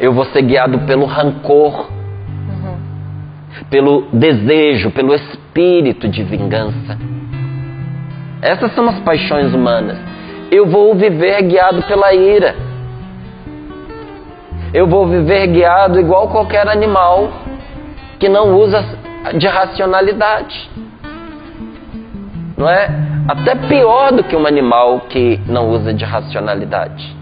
eu 0.00 0.14
vou 0.14 0.24
ser 0.26 0.42
guiado 0.42 0.78
pelo 0.80 1.04
rancor. 1.04 1.99
Pelo 3.68 4.06
desejo, 4.12 4.90
pelo 4.90 5.14
espírito 5.14 6.08
de 6.08 6.22
vingança. 6.22 6.98
Essas 8.42 8.74
são 8.74 8.88
as 8.88 8.98
paixões 9.00 9.52
humanas. 9.52 9.98
Eu 10.50 10.66
vou 10.66 10.94
viver 10.94 11.42
guiado 11.42 11.82
pela 11.82 12.12
ira. 12.14 12.56
Eu 14.72 14.86
vou 14.86 15.06
viver 15.06 15.46
guiado 15.48 16.00
igual 16.00 16.28
qualquer 16.28 16.68
animal 16.68 17.30
que 18.18 18.28
não 18.28 18.54
usa 18.56 18.84
de 19.36 19.46
racionalidade. 19.46 20.70
Não 22.56 22.68
é? 22.68 22.88
Até 23.28 23.54
pior 23.54 24.12
do 24.12 24.24
que 24.24 24.34
um 24.34 24.46
animal 24.46 25.00
que 25.08 25.40
não 25.46 25.70
usa 25.70 25.92
de 25.92 26.04
racionalidade. 26.04 27.16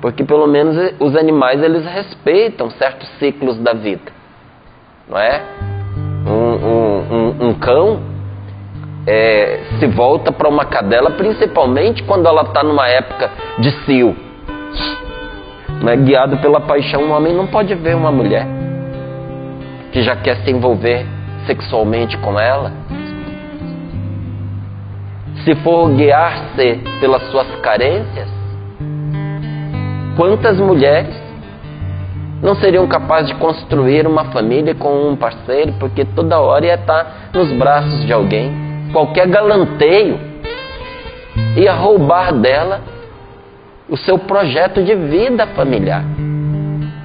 Porque 0.00 0.24
pelo 0.24 0.46
menos 0.46 0.94
os 1.00 1.16
animais 1.16 1.62
eles 1.62 1.84
respeitam 1.84 2.70
certos 2.70 3.08
ciclos 3.18 3.58
da 3.58 3.72
vida. 3.72 4.12
Não 5.08 5.18
é? 5.18 5.42
Um, 7.40 7.54
cão 7.54 8.00
é, 9.06 9.60
se 9.78 9.86
volta 9.86 10.32
para 10.32 10.48
uma 10.48 10.64
cadela 10.64 11.10
principalmente 11.12 12.02
quando 12.02 12.26
ela 12.26 12.42
está 12.42 12.62
numa 12.62 12.88
época 12.88 13.30
de 13.58 13.70
cio. 13.84 14.16
Não 15.82 15.92
é? 15.92 15.96
Guiado 15.96 16.38
pela 16.38 16.60
paixão, 16.60 17.04
um 17.04 17.12
homem 17.12 17.34
não 17.34 17.46
pode 17.46 17.74
ver 17.74 17.94
uma 17.94 18.10
mulher 18.10 18.46
que 19.92 20.02
já 20.02 20.16
quer 20.16 20.36
se 20.38 20.50
envolver 20.50 21.06
sexualmente 21.46 22.18
com 22.18 22.38
ela, 22.38 22.72
se 25.44 25.54
for 25.56 25.88
guiar-se 25.90 26.82
pelas 27.00 27.22
suas 27.30 27.46
carências, 27.60 28.28
quantas 30.16 30.58
mulheres 30.58 31.25
não 32.42 32.54
seriam 32.56 32.86
capazes 32.86 33.28
de 33.28 33.34
construir 33.36 34.06
uma 34.06 34.26
família 34.26 34.74
com 34.74 35.10
um 35.10 35.16
parceiro 35.16 35.74
porque 35.78 36.04
toda 36.04 36.38
hora 36.38 36.66
ia 36.66 36.74
estar 36.74 37.30
nos 37.32 37.50
braços 37.52 38.04
de 38.04 38.12
alguém? 38.12 38.52
Qualquer 38.92 39.26
galanteio 39.28 40.18
ia 41.56 41.72
roubar 41.72 42.32
dela 42.34 42.80
o 43.88 43.96
seu 43.96 44.18
projeto 44.18 44.82
de 44.82 44.94
vida 44.94 45.46
familiar, 45.48 46.04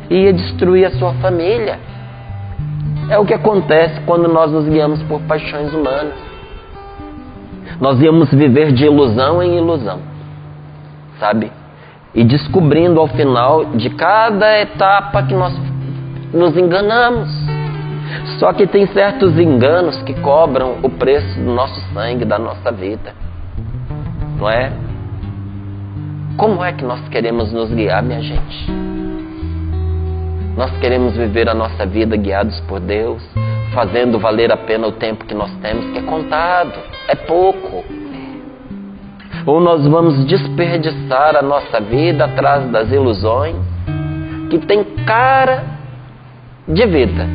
ia 0.09 0.33
destruir 0.33 0.85
a 0.85 0.91
sua 0.91 1.13
família. 1.15 1.79
É 3.09 3.17
o 3.17 3.25
que 3.25 3.33
acontece 3.33 3.99
quando 4.01 4.27
nós 4.27 4.51
nos 4.51 4.67
guiamos 4.67 5.01
por 5.03 5.21
paixões 5.21 5.73
humanas. 5.73 6.15
Nós 7.79 7.99
íamos 8.01 8.31
viver 8.31 8.71
de 8.71 8.85
ilusão 8.85 9.41
em 9.41 9.57
ilusão, 9.57 9.99
sabe? 11.19 11.51
E 12.13 12.23
descobrindo 12.23 12.99
ao 12.99 13.07
final 13.07 13.65
de 13.65 13.89
cada 13.91 14.59
etapa 14.59 15.23
que 15.23 15.33
nós 15.33 15.53
nos 16.33 16.55
enganamos. 16.57 17.29
Só 18.39 18.51
que 18.51 18.67
tem 18.67 18.85
certos 18.87 19.37
enganos 19.39 20.01
que 20.03 20.13
cobram 20.15 20.77
o 20.83 20.89
preço 20.89 21.39
do 21.39 21.53
nosso 21.53 21.79
sangue, 21.93 22.25
da 22.25 22.37
nossa 22.37 22.71
vida. 22.71 23.13
Não 24.37 24.49
é? 24.49 24.71
Como 26.37 26.63
é 26.63 26.73
que 26.73 26.83
nós 26.83 27.07
queremos 27.09 27.53
nos 27.53 27.71
guiar, 27.71 28.01
minha 28.01 28.21
gente? 28.21 28.71
Nós 30.57 30.71
queremos 30.79 31.15
viver 31.15 31.47
a 31.47 31.53
nossa 31.53 31.85
vida 31.85 32.17
guiados 32.17 32.59
por 32.61 32.79
Deus, 32.79 33.23
fazendo 33.73 34.19
valer 34.19 34.51
a 34.51 34.57
pena 34.57 34.87
o 34.87 34.91
tempo 34.91 35.25
que 35.25 35.33
nós 35.33 35.51
temos, 35.61 35.85
que 35.91 35.99
é 35.99 36.01
contado, 36.01 36.73
é 37.07 37.15
pouco. 37.15 38.00
Ou 39.45 39.59
nós 39.59 39.85
vamos 39.87 40.25
desperdiçar 40.25 41.35
a 41.35 41.41
nossa 41.41 41.79
vida 41.81 42.25
atrás 42.25 42.69
das 42.71 42.91
ilusões 42.91 43.55
que 44.49 44.59
tem 44.59 44.83
cara 45.05 45.63
de 46.67 46.85
vida, 46.85 47.27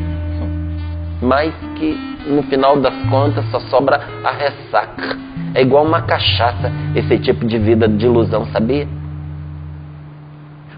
mas 1.21 1.53
que 1.77 2.17
no 2.27 2.43
final 2.45 2.79
das 2.79 2.95
contas 3.09 3.45
só 3.51 3.61
sobra 3.61 4.01
a 4.23 4.31
ressaca. 4.31 5.17
É 5.55 5.63
igual 5.63 5.85
uma 5.85 6.03
cachaça 6.03 6.71
esse 6.95 7.19
tipo 7.19 7.47
de 7.47 7.59
vida 7.59 7.89
de 7.89 8.05
ilusão, 8.05 8.47
sabia? 8.47 8.87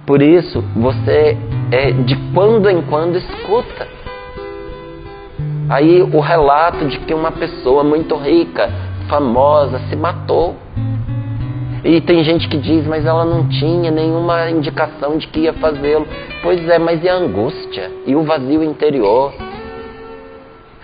Por 0.06 0.22
isso, 0.22 0.64
você 0.74 1.36
é, 1.70 1.90
de 1.90 2.16
quando 2.32 2.70
em 2.70 2.80
quando 2.82 3.16
escuta 3.16 3.86
aí 5.68 6.00
o 6.00 6.20
relato 6.20 6.86
de 6.86 6.98
que 7.00 7.12
uma 7.12 7.30
pessoa 7.30 7.84
muito 7.84 8.16
rica, 8.16 8.70
famosa, 9.08 9.78
se 9.90 9.96
matou. 9.96 10.56
E 11.88 12.02
tem 12.02 12.22
gente 12.22 12.46
que 12.50 12.58
diz, 12.58 12.86
mas 12.86 13.06
ela 13.06 13.24
não 13.24 13.48
tinha 13.48 13.90
nenhuma 13.90 14.50
indicação 14.50 15.16
de 15.16 15.26
que 15.26 15.40
ia 15.40 15.54
fazê-lo. 15.54 16.06
Pois 16.42 16.68
é, 16.68 16.78
mas 16.78 17.02
e 17.02 17.08
a 17.08 17.14
angústia? 17.14 17.90
E 18.06 18.14
o 18.14 18.24
vazio 18.24 18.62
interior? 18.62 19.32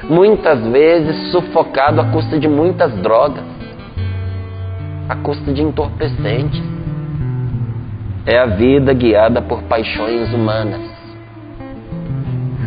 Muitas 0.05 0.67
vezes 0.69 1.31
sufocado 1.31 2.01
à 2.01 2.07
custa 2.07 2.39
de 2.39 2.49
muitas 2.49 2.91
drogas, 3.03 3.45
à 5.07 5.15
custa 5.17 5.53
de 5.53 5.63
entorpecentes. 5.63 6.63
É 8.25 8.39
a 8.39 8.47
vida 8.47 8.95
guiada 8.95 9.43
por 9.43 9.63
paixões 9.65 10.33
humanas. 10.33 10.81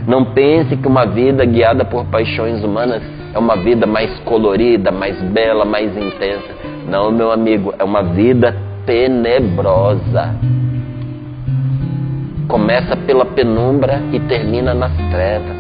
Não 0.08 0.26
pense 0.26 0.78
que 0.78 0.88
uma 0.88 1.08
vida 1.08 1.44
guiada 1.44 1.84
por 1.84 2.06
paixões 2.06 2.64
humanas 2.64 3.02
é 3.34 3.40
uma 3.40 3.56
vida 3.56 3.88
mais 3.88 4.16
colorida, 4.20 4.92
mais 4.92 5.20
bela, 5.24 5.66
mais 5.66 5.98
intensa. 5.98 6.77
Não, 6.88 7.12
meu 7.12 7.32
amigo, 7.32 7.74
é 7.78 7.84
uma 7.84 8.02
vida 8.02 8.56
tenebrosa. 8.86 10.36
Começa 12.48 12.96
pela 12.96 13.26
penumbra 13.26 14.02
e 14.14 14.20
termina 14.22 14.74
nas 14.74 14.96
trevas. 15.12 15.58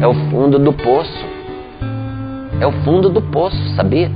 É 0.00 0.06
o 0.06 0.14
fundo 0.30 0.58
do 0.58 0.72
poço. 0.72 1.26
É 2.60 2.66
o 2.66 2.72
fundo 2.84 3.08
do 3.08 3.22
poço, 3.22 3.56
sabia? 3.76 4.10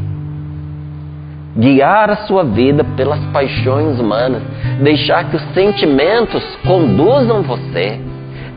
Guiar 1.56 2.10
a 2.10 2.16
sua 2.26 2.42
vida 2.42 2.84
pelas 2.96 3.20
paixões 3.26 4.00
humanas, 4.00 4.42
deixar 4.82 5.30
que 5.30 5.36
os 5.36 5.42
sentimentos 5.54 6.44
conduzam 6.66 7.42
você, 7.42 8.00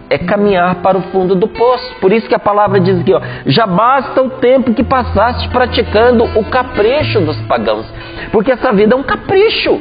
é 0.10 0.18
caminhar 0.18 0.76
para 0.76 0.98
o 0.98 1.02
fundo 1.12 1.36
do 1.36 1.48
poço. 1.48 1.96
Por 2.02 2.12
isso 2.12 2.28
que 2.28 2.36
a 2.36 2.40
palavra 2.40 2.80
diz 2.80 3.00
aqui, 3.00 3.14
ó, 3.14 3.22
já 3.46 3.68
basta 3.68 4.22
o 4.22 4.30
tempo 4.32 4.74
que 4.74 4.84
passaste 4.84 5.48
praticando 5.50 6.24
o 6.24 6.44
capricho 6.46 7.22
dos 7.22 7.40
pagãos, 7.44 7.86
porque 8.32 8.52
essa 8.52 8.72
vida 8.74 8.96
é 8.96 8.98
um 8.98 9.04
capricho. 9.04 9.80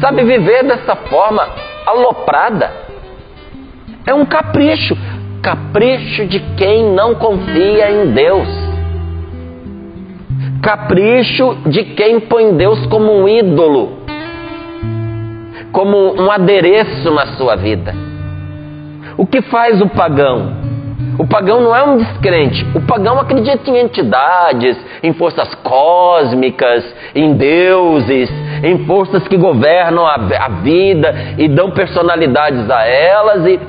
Sabe 0.00 0.24
viver 0.24 0.64
dessa 0.64 0.96
forma 0.96 1.48
aloprada? 1.86 2.70
É 4.04 4.12
um 4.12 4.26
capricho 4.26 4.96
capricho 5.42 6.24
de 6.26 6.38
quem 6.56 6.94
não 6.94 7.16
confia 7.16 7.90
em 7.90 8.12
Deus. 8.12 8.48
Capricho 10.62 11.56
de 11.66 11.82
quem 11.82 12.20
põe 12.20 12.56
Deus 12.56 12.86
como 12.86 13.12
um 13.12 13.28
ídolo, 13.28 13.98
como 15.72 16.14
um 16.14 16.30
adereço 16.30 17.10
na 17.10 17.26
sua 17.34 17.56
vida. 17.56 18.11
O 19.16 19.26
que 19.26 19.42
faz 19.42 19.80
o 19.80 19.88
pagão? 19.88 20.72
O 21.18 21.26
pagão 21.26 21.60
não 21.60 21.76
é 21.76 21.82
um 21.82 21.98
descrente. 21.98 22.66
O 22.74 22.80
pagão 22.80 23.18
acredita 23.20 23.70
em 23.70 23.78
entidades, 23.78 24.78
em 25.02 25.12
forças 25.12 25.54
cósmicas, 25.56 26.84
em 27.14 27.34
deuses, 27.34 28.30
em 28.62 28.86
forças 28.86 29.26
que 29.28 29.36
governam 29.36 30.06
a, 30.06 30.14
a 30.14 30.48
vida 30.62 31.14
e 31.36 31.48
dão 31.48 31.70
personalidades 31.70 32.70
a 32.70 32.86
elas 32.86 33.46
e, 33.46 33.60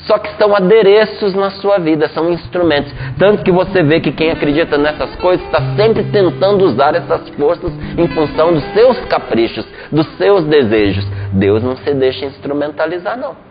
só 0.00 0.18
que 0.18 0.30
são 0.36 0.54
adereços 0.54 1.34
na 1.34 1.50
sua 1.50 1.78
vida, 1.78 2.08
são 2.08 2.30
instrumentos. 2.30 2.92
Tanto 3.18 3.42
que 3.42 3.52
você 3.52 3.82
vê 3.82 4.00
que 4.00 4.10
quem 4.10 4.30
acredita 4.30 4.76
nessas 4.76 5.14
coisas 5.16 5.44
está 5.46 5.60
sempre 5.76 6.04
tentando 6.04 6.64
usar 6.64 6.94
essas 6.94 7.28
forças 7.30 7.72
em 7.96 8.08
função 8.08 8.52
dos 8.52 8.64
seus 8.72 8.98
caprichos, 9.06 9.66
dos 9.92 10.06
seus 10.16 10.44
desejos. 10.44 11.06
Deus 11.32 11.62
não 11.62 11.76
se 11.76 11.94
deixa 11.94 12.24
instrumentalizar, 12.24 13.16
não. 13.16 13.47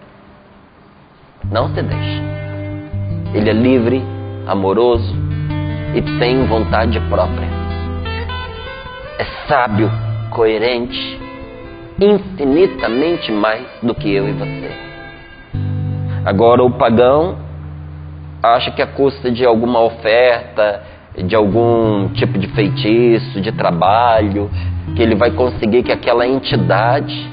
Não 1.52 1.74
se 1.74 1.82
deixa. 1.82 2.22
Ele 3.34 3.50
é 3.50 3.54
livre, 3.54 4.04
amoroso 4.46 5.16
e 5.96 6.02
tem 6.20 6.46
vontade 6.46 7.00
própria. 7.02 7.48
É 9.18 9.26
sábio, 9.48 9.90
coerente, 10.30 11.20
infinitamente 12.00 13.32
mais 13.32 13.66
do 13.82 13.96
que 13.96 14.14
eu 14.14 14.28
e 14.28 14.34
você. 14.34 14.72
Agora, 16.26 16.64
o 16.64 16.72
pagão 16.72 17.38
acha 18.44 18.70
que 18.72 18.82
a 18.82 18.88
custa 18.88 19.32
de 19.32 19.46
alguma 19.46 19.82
oferta, 19.82 20.84
de 21.16 21.36
algum 21.36 22.10
tipo 22.10 22.38
de 22.38 22.48
feitiço, 22.50 23.40
de 23.42 23.52
trabalho, 23.54 24.52
que 24.96 25.02
ele 25.02 25.16
vai 25.16 25.32
conseguir 25.32 25.84
que 25.84 25.92
aquela 25.92 26.28
entidade 26.28 27.32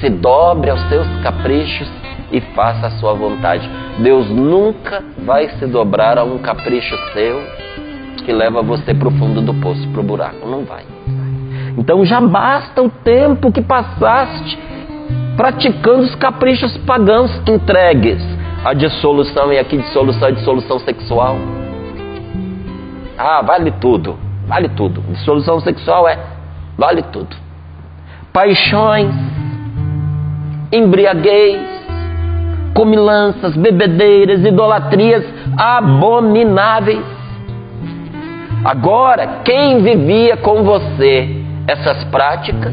se 0.00 0.08
dobre 0.08 0.70
aos 0.70 0.80
seus 0.88 1.06
caprichos 1.22 2.01
e 2.32 2.40
faça 2.40 2.86
a 2.86 2.90
sua 2.92 3.12
vontade. 3.12 3.68
Deus 3.98 4.28
nunca 4.30 5.04
vai 5.18 5.48
se 5.50 5.66
dobrar 5.66 6.18
a 6.18 6.24
um 6.24 6.38
capricho 6.38 6.96
seu 7.12 7.42
que 8.24 8.32
leva 8.32 8.62
você 8.62 8.94
para 8.94 9.08
o 9.08 9.10
fundo 9.12 9.40
do 9.42 9.54
poço, 9.54 9.86
para 9.88 10.00
o 10.00 10.04
buraco. 10.04 10.46
Não 10.46 10.64
vai. 10.64 10.84
Então 11.76 12.04
já 12.04 12.20
basta 12.20 12.82
o 12.82 12.88
tempo 12.88 13.52
que 13.52 13.60
passaste 13.60 14.58
praticando 15.36 16.02
os 16.02 16.14
caprichos 16.14 16.76
pagãos 16.78 17.30
entregues 17.46 18.22
à 18.64 18.72
dissolução, 18.74 19.52
e 19.52 19.58
aqui 19.58 19.76
dissolução 19.76 20.28
é 20.28 20.32
dissolução 20.32 20.78
sexual. 20.80 21.36
Ah, 23.18 23.42
vale 23.42 23.70
tudo, 23.72 24.18
vale 24.46 24.68
tudo. 24.68 25.00
Dissolução 25.12 25.60
sexual 25.60 26.08
é 26.08 26.18
vale 26.76 27.02
tudo. 27.02 27.34
Paixões, 28.32 29.14
embriaguez, 30.70 31.60
comilanças, 32.74 33.56
bebedeiras, 33.56 34.44
idolatrias 34.44 35.24
abomináveis. 35.56 37.04
Agora, 38.64 39.40
quem 39.44 39.82
vivia 39.82 40.36
com 40.36 40.62
você 40.62 41.42
essas 41.66 42.04
práticas 42.04 42.72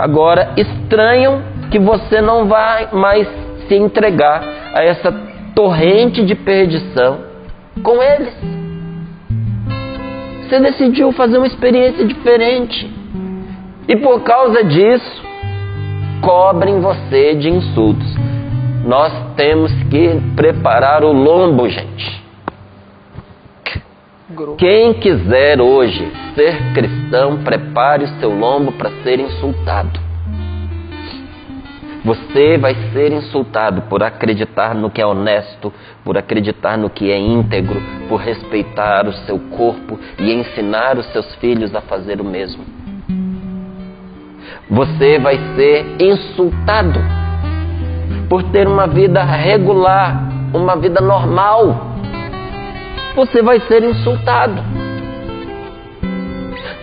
Agora, 0.00 0.54
estranham 0.56 1.42
que 1.70 1.78
você 1.78 2.22
não 2.22 2.46
vai 2.46 2.88
mais 2.90 3.28
se 3.68 3.74
entregar 3.74 4.42
a 4.74 4.82
essa 4.82 5.12
torrente 5.54 6.24
de 6.24 6.34
perdição 6.34 7.18
com 7.82 8.02
eles. 8.02 8.34
Você 10.48 10.58
decidiu 10.58 11.12
fazer 11.12 11.36
uma 11.36 11.46
experiência 11.46 12.06
diferente. 12.06 12.90
E 13.86 13.94
por 13.96 14.22
causa 14.22 14.64
disso, 14.64 15.22
cobrem 16.22 16.80
você 16.80 17.34
de 17.34 17.50
insultos. 17.50 18.29
Nós 18.84 19.12
temos 19.36 19.70
que 19.90 20.20
preparar 20.34 21.04
o 21.04 21.12
lombo, 21.12 21.68
gente. 21.68 22.20
Quem 24.56 24.94
quiser 24.94 25.60
hoje 25.60 26.10
ser 26.34 26.72
cristão, 26.72 27.42
prepare 27.42 28.04
o 28.04 28.20
seu 28.20 28.30
lombo 28.30 28.72
para 28.72 28.90
ser 29.02 29.20
insultado. 29.20 30.00
Você 32.04 32.56
vai 32.56 32.74
ser 32.92 33.12
insultado 33.12 33.82
por 33.82 34.02
acreditar 34.02 34.74
no 34.74 34.90
que 34.90 35.02
é 35.02 35.06
honesto, 35.06 35.70
por 36.02 36.16
acreditar 36.16 36.78
no 36.78 36.88
que 36.88 37.10
é 37.10 37.18
íntegro, 37.18 37.82
por 38.08 38.20
respeitar 38.20 39.06
o 39.06 39.12
seu 39.12 39.38
corpo 39.38 39.98
e 40.18 40.32
ensinar 40.32 40.96
os 40.96 41.06
seus 41.12 41.34
filhos 41.34 41.74
a 41.74 41.82
fazer 41.82 42.20
o 42.20 42.24
mesmo. 42.24 42.64
Você 44.70 45.18
vai 45.18 45.36
ser 45.54 45.84
insultado 46.00 47.19
por 48.28 48.42
ter 48.44 48.66
uma 48.66 48.86
vida 48.86 49.22
regular, 49.22 50.30
uma 50.54 50.76
vida 50.76 51.00
normal, 51.00 51.90
você 53.14 53.42
vai 53.42 53.60
ser 53.60 53.82
insultado. 53.82 54.62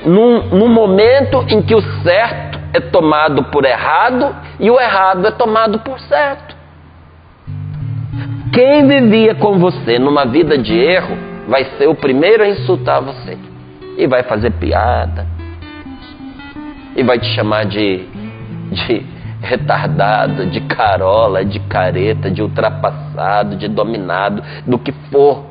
Num 0.06 0.70
momento 0.70 1.46
em 1.50 1.62
que 1.62 1.76
o 1.76 1.82
certo 2.04 2.60
é 2.74 2.80
tomado 2.80 3.46
por 3.46 3.66
errado 3.66 4.36
e 4.60 4.70
o 4.70 4.80
errado 4.80 5.26
é 5.28 5.32
tomado 5.32 5.80
por 5.80 6.00
certo. 6.00 6.56
Quem 8.54 8.88
vivia 8.88 9.36
com 9.36 9.60
você 9.60 10.00
numa 10.00 10.26
vida 10.26 10.58
de 10.58 10.74
erro 10.74 11.18
vai 11.48 11.64
ser 11.78 11.88
o 11.88 11.96
primeiro 11.96 12.44
a 12.44 12.50
insultar 12.50 13.02
você. 13.02 13.38
E 13.98 14.08
vai 14.08 14.24
fazer 14.24 14.52
piada. 14.52 15.26
E 16.96 17.04
vai 17.04 17.20
te 17.20 17.28
chamar 17.36 17.66
de, 17.66 18.06
de 18.72 19.17
retardado, 19.42 20.48
de 20.48 20.62
carola, 20.62 21.46
de 21.46 21.60
careta, 21.60 22.30
de 22.30 22.42
ultrapassado, 22.42 23.56
de 23.56 23.68
dominado, 23.68 24.44
do 24.66 24.78
que 24.78 24.92
for. 25.12 25.46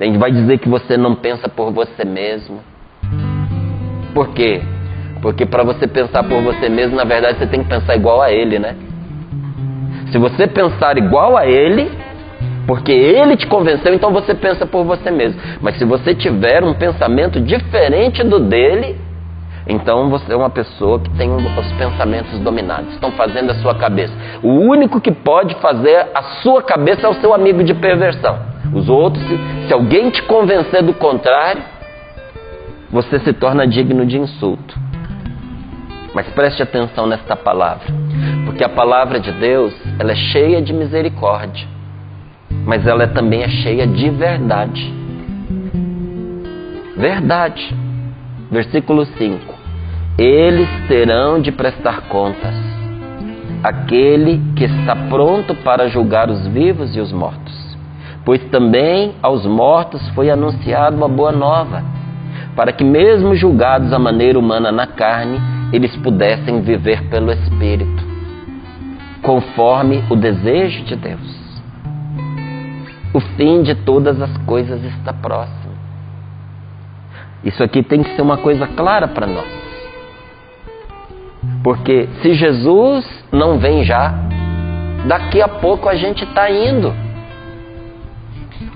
Ele 0.00 0.18
vai 0.18 0.32
dizer 0.32 0.58
que 0.58 0.68
você 0.68 0.96
não 0.96 1.14
pensa 1.14 1.48
por 1.48 1.70
você 1.70 2.04
mesmo. 2.04 2.60
Por 4.12 4.28
quê? 4.28 4.62
Porque 5.20 5.46
para 5.46 5.62
você 5.62 5.86
pensar 5.86 6.22
por 6.24 6.42
você 6.42 6.68
mesmo, 6.68 6.96
na 6.96 7.04
verdade 7.04 7.38
você 7.38 7.46
tem 7.46 7.62
que 7.62 7.68
pensar 7.68 7.96
igual 7.96 8.20
a 8.20 8.30
ele, 8.30 8.58
né? 8.58 8.76
Se 10.12 10.18
você 10.18 10.46
pensar 10.46 10.96
igual 10.98 11.36
a 11.36 11.46
ele, 11.46 11.90
porque 12.66 12.92
ele 12.92 13.36
te 13.36 13.46
convenceu, 13.46 13.92
então 13.92 14.12
você 14.12 14.34
pensa 14.34 14.66
por 14.66 14.84
você 14.84 15.10
mesmo. 15.10 15.40
Mas 15.60 15.76
se 15.76 15.84
você 15.84 16.14
tiver 16.14 16.62
um 16.62 16.74
pensamento 16.74 17.40
diferente 17.40 18.22
do 18.22 18.40
dele, 18.40 18.96
então 19.66 20.10
você 20.10 20.32
é 20.32 20.36
uma 20.36 20.50
pessoa 20.50 21.00
que 21.00 21.10
tem 21.10 21.30
os 21.34 21.72
pensamentos 21.72 22.38
dominados, 22.40 22.92
estão 22.92 23.10
fazendo 23.12 23.50
a 23.50 23.54
sua 23.56 23.74
cabeça. 23.74 24.12
O 24.42 24.50
único 24.50 25.00
que 25.00 25.10
pode 25.10 25.54
fazer 25.56 26.08
a 26.14 26.22
sua 26.42 26.62
cabeça 26.62 27.06
é 27.06 27.10
o 27.10 27.14
seu 27.14 27.32
amigo 27.32 27.64
de 27.64 27.72
perversão. 27.72 28.38
Os 28.74 28.88
outros, 28.88 29.24
se, 29.26 29.38
se 29.66 29.72
alguém 29.72 30.10
te 30.10 30.22
convencer 30.22 30.82
do 30.82 30.92
contrário, 30.92 31.62
você 32.90 33.18
se 33.20 33.32
torna 33.32 33.66
digno 33.66 34.04
de 34.04 34.18
insulto. 34.18 34.78
Mas 36.14 36.28
preste 36.28 36.62
atenção 36.62 37.06
nesta 37.06 37.34
palavra, 37.34 37.86
porque 38.44 38.62
a 38.62 38.68
palavra 38.68 39.18
de 39.18 39.32
Deus 39.32 39.74
ela 39.98 40.12
é 40.12 40.14
cheia 40.14 40.60
de 40.60 40.72
misericórdia, 40.72 41.66
mas 42.64 42.86
ela 42.86 43.08
também 43.08 43.42
é 43.42 43.48
cheia 43.48 43.86
de 43.86 44.10
verdade. 44.10 44.94
Verdade. 46.96 47.74
Versículo 48.50 49.04
5 49.04 49.53
eles 50.16 50.68
terão 50.86 51.40
de 51.40 51.50
prestar 51.50 52.02
contas. 52.02 52.54
Aquele 53.62 54.40
que 54.54 54.64
está 54.64 54.94
pronto 54.94 55.54
para 55.56 55.88
julgar 55.88 56.30
os 56.30 56.46
vivos 56.46 56.94
e 56.94 57.00
os 57.00 57.10
mortos. 57.10 57.76
Pois 58.24 58.42
também 58.44 59.14
aos 59.20 59.44
mortos 59.44 60.06
foi 60.10 60.30
anunciado 60.30 60.96
uma 60.96 61.08
boa 61.08 61.32
nova, 61.32 61.82
para 62.54 62.72
que, 62.72 62.84
mesmo 62.84 63.34
julgados 63.34 63.92
à 63.92 63.98
maneira 63.98 64.38
humana 64.38 64.70
na 64.70 64.86
carne, 64.86 65.40
eles 65.72 65.94
pudessem 65.96 66.60
viver 66.60 67.02
pelo 67.08 67.32
Espírito, 67.32 68.04
conforme 69.20 70.04
o 70.08 70.14
desejo 70.14 70.84
de 70.84 70.94
Deus. 70.94 71.44
O 73.12 73.20
fim 73.20 73.62
de 73.62 73.74
todas 73.74 74.20
as 74.20 74.36
coisas 74.38 74.82
está 74.84 75.12
próximo. 75.12 75.74
Isso 77.42 77.62
aqui 77.62 77.82
tem 77.82 78.02
que 78.02 78.14
ser 78.14 78.22
uma 78.22 78.38
coisa 78.38 78.66
clara 78.66 79.08
para 79.08 79.26
nós. 79.26 79.63
Porque 81.62 82.08
se 82.20 82.34
Jesus 82.34 83.06
não 83.32 83.58
vem 83.58 83.84
já, 83.84 84.14
daqui 85.06 85.40
a 85.40 85.48
pouco 85.48 85.88
a 85.88 85.94
gente 85.94 86.24
está 86.24 86.50
indo. 86.50 86.94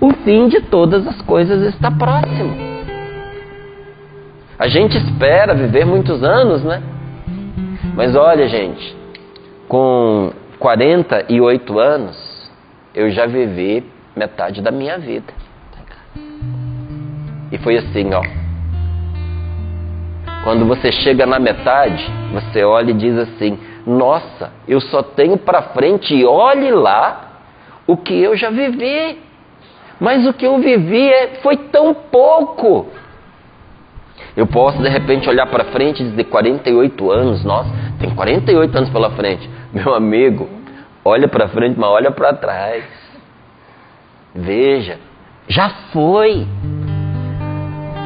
O 0.00 0.12
fim 0.24 0.48
de 0.48 0.61
todas 0.62 1.07
as 1.07 1.20
coisas 1.22 1.62
está 1.74 1.90
próximo. 1.90 2.68
A 4.59 4.68
gente 4.68 4.96
espera 4.96 5.54
viver 5.54 5.85
muitos 5.85 6.22
anos, 6.22 6.64
né? 6.64 6.83
Mas 7.94 8.16
olha, 8.16 8.48
gente, 8.48 8.96
com 9.68 10.33
48 10.59 11.78
anos, 11.78 12.50
eu 12.94 13.11
já 13.11 13.26
vivi 13.26 13.85
metade 14.16 14.61
da 14.61 14.70
minha 14.70 14.98
vida. 14.98 15.33
E 17.52 17.59
foi 17.59 17.76
assim, 17.76 18.12
ó. 18.12 18.22
Quando 20.44 20.64
você 20.66 20.92
chega 20.92 21.27
na 21.27 21.38
metade, 21.38 22.11
você 22.33 22.64
olha 22.64 22.90
e 22.90 22.94
diz 22.94 23.16
assim: 23.18 23.59
Nossa, 23.87 24.53
eu 24.66 24.81
só 24.81 25.03
tenho 25.03 25.37
para 25.37 25.62
frente 25.62 26.14
e 26.14 26.24
olhe 26.24 26.70
lá 26.70 27.40
o 27.87 27.96
que 27.96 28.14
eu 28.14 28.37
já 28.37 28.51
vivi. 28.51 29.18
Mas 30.01 30.27
o 30.27 30.33
que 30.33 30.46
eu 30.46 30.59
vivi 30.59 31.09
é, 31.09 31.40
foi 31.42 31.57
tão 31.57 31.92
pouco. 31.92 32.87
Eu 34.37 34.46
posso 34.46 34.81
de 34.81 34.88
repente 34.88 35.29
olhar 35.29 35.46
para 35.46 35.64
frente 35.66 36.03
e 36.03 36.11
dizer 36.11 36.24
48 36.24 37.11
anos, 37.11 37.44
nossa, 37.44 37.70
tem 37.98 38.11
48 38.14 38.77
anos 38.77 38.90
pela 38.90 39.11
frente. 39.11 39.51
Meu 39.72 39.92
amigo, 39.92 40.48
olha 41.05 41.27
para 41.27 41.48
frente, 41.48 41.79
mas 41.79 41.90
olha 41.90 42.12
para 42.12 42.33
trás. 42.35 42.85
Veja, 44.33 44.98
já 45.48 45.68
foi. 45.92 46.46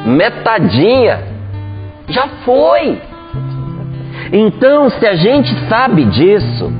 Metadinha 0.05 1.32
já 2.09 2.27
foi. 2.43 3.01
Então, 4.31 4.89
se 4.89 5.05
a 5.05 5.15
gente 5.15 5.53
sabe 5.67 6.05
disso, 6.05 6.71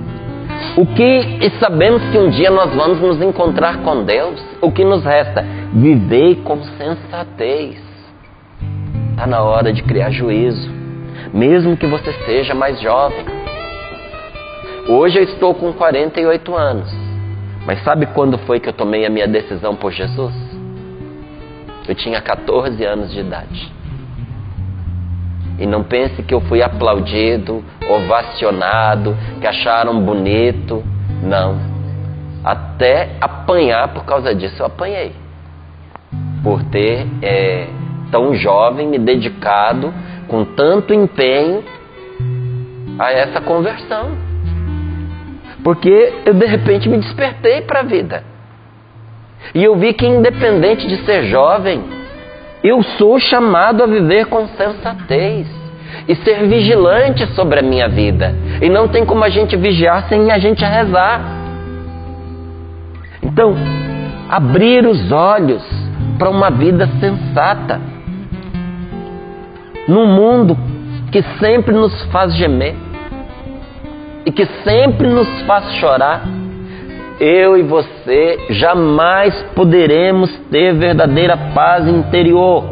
o 0.77 0.85
que 0.85 1.03
e 1.41 1.49
sabemos 1.59 2.01
que 2.09 2.17
um 2.17 2.29
dia 2.29 2.49
nós 2.49 2.73
vamos 2.73 2.99
nos 2.99 3.21
encontrar 3.21 3.77
com 3.83 4.03
Deus, 4.03 4.43
o 4.61 4.71
que 4.71 4.83
nos 4.83 5.03
resta? 5.03 5.45
Viver 5.73 6.37
com 6.43 6.63
sensatez. 6.63 7.81
Está 9.11 9.27
na 9.27 9.41
hora 9.41 9.71
de 9.71 9.83
criar 9.83 10.09
juízo, 10.09 10.71
mesmo 11.33 11.77
que 11.77 11.85
você 11.85 12.11
seja 12.25 12.55
mais 12.55 12.79
jovem. 12.81 13.25
Hoje 14.87 15.19
eu 15.19 15.23
estou 15.23 15.53
com 15.53 15.71
48 15.73 16.55
anos, 16.55 16.91
mas 17.65 17.83
sabe 17.83 18.07
quando 18.07 18.37
foi 18.39 18.59
que 18.59 18.67
eu 18.67 18.73
tomei 18.73 19.05
a 19.05 19.09
minha 19.09 19.27
decisão 19.27 19.75
por 19.75 19.91
Jesus? 19.91 20.33
Eu 21.87 21.95
tinha 21.95 22.21
14 22.21 22.83
anos 22.83 23.11
de 23.11 23.19
idade. 23.19 23.71
E 25.59 25.65
não 25.65 25.83
pense 25.83 26.23
que 26.23 26.33
eu 26.33 26.41
fui 26.41 26.61
aplaudido, 26.61 27.63
ovacionado, 27.87 29.15
que 29.39 29.47
acharam 29.47 30.01
bonito. 30.01 30.83
Não. 31.21 31.57
Até 32.43 33.11
apanhar 33.21 33.93
por 33.93 34.03
causa 34.05 34.33
disso 34.33 34.61
eu 34.61 34.65
apanhei. 34.65 35.13
Por 36.43 36.63
ter 36.65 37.07
é, 37.21 37.67
tão 38.11 38.33
jovem 38.35 38.87
me 38.87 38.99
dedicado 38.99 39.93
com 40.27 40.43
tanto 40.43 40.93
empenho 40.93 41.63
a 42.99 43.11
essa 43.11 43.39
conversão. 43.39 44.11
Porque 45.63 46.13
eu 46.25 46.33
de 46.33 46.45
repente 46.45 46.89
me 46.89 46.97
despertei 46.97 47.61
para 47.61 47.79
a 47.79 47.83
vida. 47.83 48.23
E 49.53 49.63
eu 49.63 49.75
vi 49.75 49.93
que 49.93 50.05
independente 50.05 50.87
de 50.87 51.05
ser 51.05 51.23
jovem, 51.25 51.83
eu 52.63 52.81
sou 52.81 53.19
chamado 53.19 53.83
a 53.83 53.85
viver 53.85 54.27
com 54.27 54.47
sensatez 54.47 55.47
e 56.07 56.15
ser 56.15 56.47
vigilante 56.47 57.25
sobre 57.33 57.59
a 57.59 57.61
minha 57.61 57.89
vida. 57.89 58.33
E 58.61 58.69
não 58.69 58.87
tem 58.87 59.05
como 59.05 59.23
a 59.23 59.29
gente 59.29 59.57
vigiar 59.57 60.07
sem 60.07 60.31
a 60.31 60.39
gente 60.39 60.63
rezar. 60.63 61.21
Então, 63.21 63.55
abrir 64.29 64.85
os 64.85 65.11
olhos 65.11 65.63
para 66.17 66.29
uma 66.29 66.49
vida 66.49 66.87
sensata. 66.99 67.81
Num 69.87 70.07
mundo 70.07 70.57
que 71.11 71.21
sempre 71.39 71.75
nos 71.75 72.03
faz 72.05 72.33
gemer 72.33 72.75
e 74.25 74.31
que 74.31 74.45
sempre 74.63 75.07
nos 75.09 75.27
faz 75.41 75.69
chorar 75.73 76.23
eu 77.23 77.57
e 77.57 77.63
você 77.63 78.37
jamais 78.49 79.33
poderemos 79.55 80.29
ter 80.51 80.73
verdadeira 80.73 81.37
paz 81.55 81.87
interior, 81.87 82.65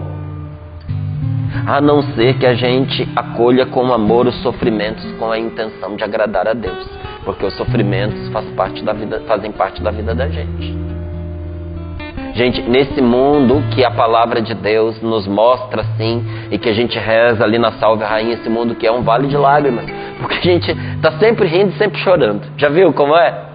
a 1.66 1.80
não 1.80 2.02
ser 2.02 2.38
que 2.38 2.46
a 2.46 2.54
gente 2.54 3.08
acolha 3.16 3.66
com 3.66 3.94
amor 3.94 4.28
os 4.28 4.36
sofrimentos 4.42 5.10
com 5.14 5.32
a 5.32 5.40
intenção 5.40 5.96
de 5.96 6.04
agradar 6.04 6.48
a 6.48 6.54
Deus, 6.54 6.86
porque 7.24 7.46
os 7.46 7.54
sofrimentos 7.56 8.28
faz 8.30 8.46
parte 8.50 8.84
da 8.84 8.92
vida, 8.92 9.22
fazem 9.26 9.52
parte 9.52 9.82
da 9.82 9.92
vida 9.92 10.14
da 10.14 10.28
gente. 10.28 10.76
Gente, 12.34 12.62
nesse 12.62 13.02
mundo 13.02 13.62
que 13.74 13.84
a 13.84 13.92
palavra 13.92 14.42
de 14.42 14.54
Deus 14.54 15.02
nos 15.02 15.28
mostra 15.28 15.82
assim, 15.82 16.26
e 16.50 16.58
que 16.58 16.70
a 16.70 16.74
gente 16.74 16.98
reza 16.98 17.44
ali 17.44 17.58
na 17.58 17.74
Salve 17.74 18.04
Rainha, 18.04 18.34
esse 18.34 18.50
mundo 18.50 18.76
que 18.76 18.88
é 18.88 18.92
um 18.92 19.02
vale 19.02 19.28
de 19.28 19.38
lágrimas, 19.38 19.86
porque 20.20 20.38
a 20.38 20.42
gente 20.42 20.72
está 20.72 21.14
sempre 21.20 21.48
rindo 21.48 21.72
e 21.72 21.78
sempre 21.78 22.00
chorando. 22.00 22.42
Já 22.58 22.70
viu 22.70 22.92
como 22.94 23.16
é? 23.16 23.51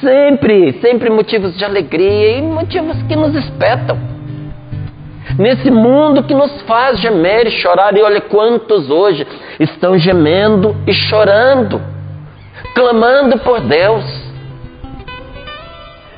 Sempre, 0.00 0.74
sempre 0.80 1.08
motivos 1.08 1.56
de 1.56 1.64
alegria 1.64 2.38
e 2.38 2.42
motivos 2.42 3.02
que 3.04 3.16
nos 3.16 3.34
espetam. 3.34 3.98
Nesse 5.38 5.70
mundo 5.70 6.22
que 6.22 6.34
nos 6.34 6.62
faz 6.62 7.00
gemer 7.00 7.46
e 7.46 7.50
chorar, 7.50 7.96
e 7.96 8.02
olha 8.02 8.20
quantos 8.20 8.90
hoje 8.90 9.26
estão 9.58 9.98
gemendo 9.98 10.76
e 10.86 10.92
chorando, 10.92 11.80
clamando 12.74 13.38
por 13.38 13.60
Deus. 13.60 14.04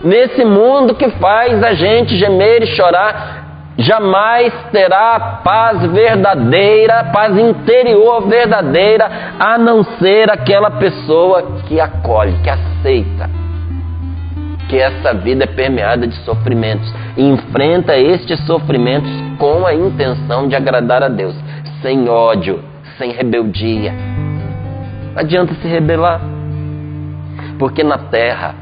Nesse 0.03 0.45
mundo 0.45 0.95
que 0.95 1.09
faz 1.11 1.63
a 1.63 1.73
gente 1.75 2.17
gemer 2.17 2.63
e 2.63 2.67
chorar, 2.67 3.75
jamais 3.79 4.53
terá 4.73 5.41
paz 5.45 5.85
verdadeira, 5.87 7.11
paz 7.13 7.37
interior 7.37 8.27
verdadeira, 8.29 9.09
a 9.39 9.57
não 9.57 9.85
ser 9.85 10.31
aquela 10.31 10.71
pessoa 10.73 11.61
que 11.67 11.81
acolhe, 11.81 12.39
que 12.43 12.51
aceita 12.51 13.48
que 14.69 14.79
essa 14.79 15.15
vida 15.15 15.45
é 15.45 15.47
permeada 15.47 16.07
de 16.07 16.15
sofrimentos 16.25 16.93
e 17.17 17.23
enfrenta 17.23 17.97
estes 17.97 18.39
sofrimentos 18.47 19.11
com 19.39 19.67
a 19.67 19.75
intenção 19.75 20.47
de 20.47 20.55
agradar 20.55 21.03
a 21.03 21.09
Deus, 21.09 21.35
sem 21.81 22.09
ódio, 22.09 22.63
sem 22.99 23.13
rebeldia. 23.13 23.93
Não 25.15 25.21
adianta 25.21 25.55
se 25.55 25.67
rebelar, 25.67 26.21
porque 27.59 27.83
na 27.83 27.99
terra, 27.99 28.55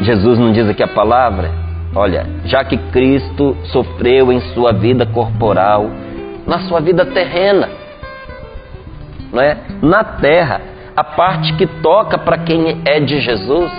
Jesus 0.00 0.38
não 0.38 0.52
diz 0.52 0.68
aqui 0.68 0.82
a 0.82 0.88
palavra, 0.88 1.50
olha, 1.94 2.26
já 2.46 2.64
que 2.64 2.76
Cristo 2.76 3.56
sofreu 3.64 4.32
em 4.32 4.40
sua 4.52 4.72
vida 4.72 5.04
corporal, 5.04 5.90
na 6.46 6.60
sua 6.60 6.80
vida 6.80 7.04
terrena, 7.04 7.68
não 9.32 9.42
é? 9.42 9.58
Na 9.82 10.02
terra, 10.02 10.60
a 10.96 11.04
parte 11.04 11.52
que 11.54 11.66
toca 11.66 12.18
para 12.18 12.38
quem 12.38 12.80
é 12.84 13.00
de 13.00 13.20
Jesus 13.20 13.70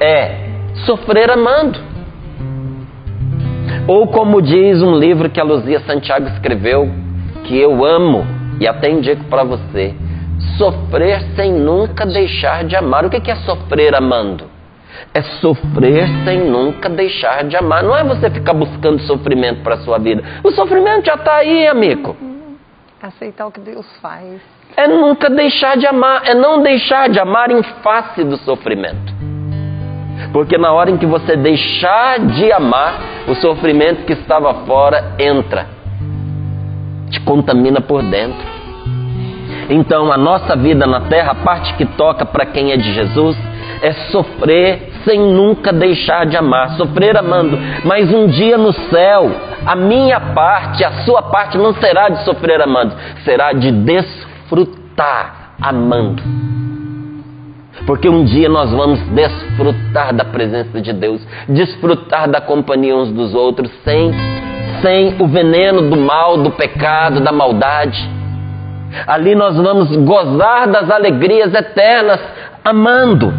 é 0.00 0.46
sofrer 0.84 1.30
amando. 1.30 1.78
Ou 3.86 4.08
como 4.08 4.42
diz 4.42 4.82
um 4.82 4.96
livro 4.96 5.30
que 5.30 5.40
a 5.40 5.44
Luzia 5.44 5.80
Santiago 5.80 6.28
escreveu, 6.28 6.90
que 7.44 7.56
eu 7.56 7.84
amo 7.84 8.26
e 8.60 8.66
até 8.66 8.90
indico 8.90 9.24
para 9.24 9.44
você, 9.44 9.94
sofrer 10.58 11.22
sem 11.36 11.52
nunca 11.52 12.04
deixar 12.04 12.64
de 12.64 12.74
amar. 12.74 13.04
O 13.04 13.10
que 13.10 13.30
é 13.30 13.36
sofrer 13.36 13.94
amando? 13.94 14.44
É 15.14 15.22
sofrer 15.22 16.08
sem 16.24 16.50
nunca 16.50 16.88
deixar 16.88 17.44
de 17.44 17.56
amar. 17.56 17.82
Não 17.82 17.96
é 17.96 18.02
você 18.02 18.30
ficar 18.30 18.54
buscando 18.54 19.00
sofrimento 19.02 19.62
para 19.62 19.74
a 19.74 19.78
sua 19.78 19.98
vida. 19.98 20.22
O 20.42 20.50
sofrimento 20.50 21.06
já 21.06 21.14
está 21.14 21.36
aí, 21.36 21.66
amigo. 21.66 22.16
Aceitar 23.00 23.46
o 23.46 23.52
que 23.52 23.60
Deus 23.60 23.86
faz. 24.02 24.40
É 24.76 24.88
nunca 24.88 25.30
deixar 25.30 25.76
de 25.76 25.86
amar. 25.86 26.22
É 26.24 26.34
não 26.34 26.62
deixar 26.62 27.08
de 27.08 27.20
amar 27.20 27.50
em 27.50 27.62
face 27.62 28.24
do 28.24 28.36
sofrimento. 28.38 29.15
Porque 30.36 30.58
na 30.58 30.70
hora 30.70 30.90
em 30.90 30.98
que 30.98 31.06
você 31.06 31.34
deixar 31.34 32.20
de 32.20 32.52
amar, 32.52 33.00
o 33.26 33.34
sofrimento 33.36 34.04
que 34.04 34.12
estava 34.12 34.52
fora 34.66 35.14
entra, 35.18 35.66
te 37.08 37.18
contamina 37.20 37.80
por 37.80 38.02
dentro. 38.02 38.46
Então, 39.70 40.12
a 40.12 40.18
nossa 40.18 40.54
vida 40.54 40.86
na 40.86 41.00
terra, 41.00 41.32
a 41.32 41.34
parte 41.36 41.72
que 41.76 41.86
toca 41.86 42.26
para 42.26 42.44
quem 42.44 42.70
é 42.70 42.76
de 42.76 42.92
Jesus, 42.92 43.34
é 43.80 43.94
sofrer 44.12 44.92
sem 45.06 45.18
nunca 45.18 45.72
deixar 45.72 46.26
de 46.26 46.36
amar, 46.36 46.72
sofrer 46.72 47.16
amando. 47.16 47.58
Mas 47.82 48.12
um 48.12 48.26
dia 48.26 48.58
no 48.58 48.74
céu, 48.90 49.30
a 49.64 49.74
minha 49.74 50.20
parte, 50.20 50.84
a 50.84 51.02
sua 51.06 51.22
parte 51.22 51.56
não 51.56 51.72
será 51.76 52.10
de 52.10 52.22
sofrer 52.26 52.60
amando, 52.60 52.94
será 53.24 53.54
de 53.54 53.70
desfrutar 53.70 55.54
amando. 55.62 56.22
Porque 57.86 58.08
um 58.08 58.24
dia 58.24 58.48
nós 58.48 58.72
vamos 58.72 58.98
desfrutar 59.10 60.12
da 60.12 60.24
presença 60.24 60.80
de 60.80 60.92
Deus, 60.92 61.24
desfrutar 61.48 62.28
da 62.28 62.40
companhia 62.40 62.96
uns 62.96 63.12
dos 63.12 63.32
outros, 63.32 63.70
sem, 63.84 64.12
sem 64.82 65.14
o 65.20 65.28
veneno 65.28 65.82
do 65.82 65.96
mal, 65.96 66.36
do 66.38 66.50
pecado, 66.50 67.20
da 67.20 67.30
maldade. 67.30 68.10
Ali 69.06 69.36
nós 69.36 69.56
vamos 69.56 69.94
gozar 69.96 70.66
das 70.66 70.90
alegrias 70.90 71.54
eternas, 71.54 72.20
amando. 72.64 73.32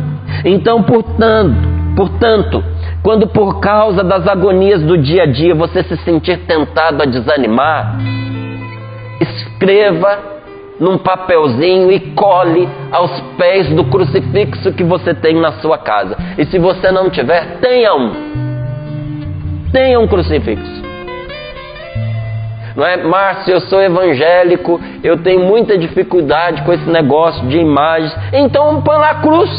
Então, 0.46 0.82
portanto, 0.82 1.58
portanto, 1.96 2.64
quando 3.04 3.28
por 3.28 3.60
causa 3.60 4.02
das 4.04 4.26
agonias 4.28 4.82
do 4.82 4.98
dia 4.98 5.24
a 5.24 5.26
dia 5.26 5.54
você 5.54 5.84
se 5.84 5.98
sentir 5.98 6.38
tentado 6.46 7.04
a 7.04 7.06
desanimar, 7.06 7.98
escreva 9.20 10.37
num 10.80 10.98
papelzinho 10.98 11.92
e 11.92 12.00
cole 12.12 12.68
aos 12.92 13.12
pés 13.38 13.70
do 13.70 13.86
crucifixo 13.86 14.74
que 14.74 14.84
você 14.84 15.13
tem 15.13 15.36
na 15.36 15.54
sua 15.54 15.78
casa. 15.78 16.16
E 16.38 16.46
se 16.46 16.60
você 16.60 16.92
não 16.92 17.10
tiver, 17.10 17.58
tenha 17.60 17.96
um. 17.96 18.12
Tenha 19.72 20.00
um 20.00 20.08
crucifixo. 20.08 20.88
Não 22.76 22.86
é, 22.86 22.98
Márcio, 22.98 23.56
eu 23.56 23.62
sou 23.62 23.82
evangélico, 23.82 24.80
eu 25.04 25.18
tenho 25.18 25.42
muita 25.42 25.78
dificuldade 25.78 26.62
com 26.62 26.72
esse 26.72 26.88
negócio 26.88 27.46
de 27.48 27.58
imagens. 27.58 28.16
Então 28.32 28.82
põe 28.82 28.98
lá 28.98 29.12
a 29.12 29.16
cruz. 29.16 29.50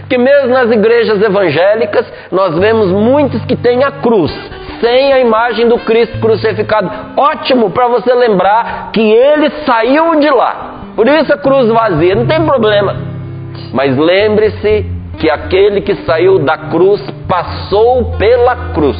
Porque 0.00 0.18
mesmo 0.18 0.48
nas 0.48 0.68
igrejas 0.72 1.22
evangélicas, 1.22 2.04
nós 2.32 2.58
vemos 2.58 2.90
muitos 2.90 3.44
que 3.44 3.54
têm 3.54 3.84
a 3.84 3.92
cruz 3.92 4.32
sem 4.80 5.12
a 5.12 5.20
imagem 5.20 5.68
do 5.68 5.78
Cristo 5.78 6.18
crucificado. 6.18 6.90
Ótimo 7.16 7.70
para 7.70 7.88
você 7.88 8.14
lembrar 8.14 8.90
que 8.92 9.00
ele 9.00 9.50
saiu 9.64 10.18
de 10.18 10.30
lá. 10.30 10.80
Por 10.96 11.06
isso 11.06 11.32
a 11.32 11.38
cruz 11.38 11.68
vazia, 11.68 12.14
não 12.14 12.26
tem 12.26 12.44
problema. 12.44 12.96
Mas 13.72 13.96
lembre-se 13.96 14.86
que 15.18 15.28
aquele 15.28 15.82
que 15.82 15.94
saiu 16.06 16.38
da 16.40 16.56
cruz 16.56 17.00
passou 17.28 18.16
pela 18.16 18.72
cruz. 18.72 18.98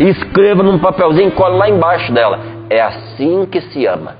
E 0.00 0.08
escreva 0.08 0.62
num 0.62 0.78
papelzinho, 0.78 1.30
cola 1.32 1.56
lá 1.56 1.68
embaixo 1.68 2.12
dela. 2.12 2.40
É 2.70 2.80
assim 2.80 3.46
que 3.46 3.60
se 3.60 3.86
ama. 3.86 4.16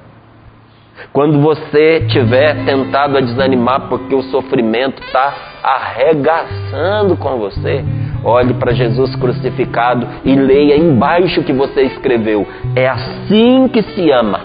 Quando 1.12 1.40
você 1.40 2.06
tiver 2.08 2.64
tentado 2.64 3.16
a 3.18 3.20
desanimar 3.20 3.88
porque 3.88 4.14
o 4.14 4.22
sofrimento 4.22 5.02
está 5.02 5.32
arregaçando 5.62 7.16
com 7.16 7.38
você, 7.38 7.84
olhe 8.24 8.54
para 8.54 8.72
Jesus 8.72 9.14
crucificado 9.16 10.06
e 10.24 10.34
leia 10.34 10.76
embaixo 10.76 11.42
que 11.42 11.52
você 11.52 11.82
escreveu. 11.82 12.46
É 12.74 12.88
assim 12.88 13.68
que 13.68 13.82
se 13.82 14.10
ama. 14.10 14.40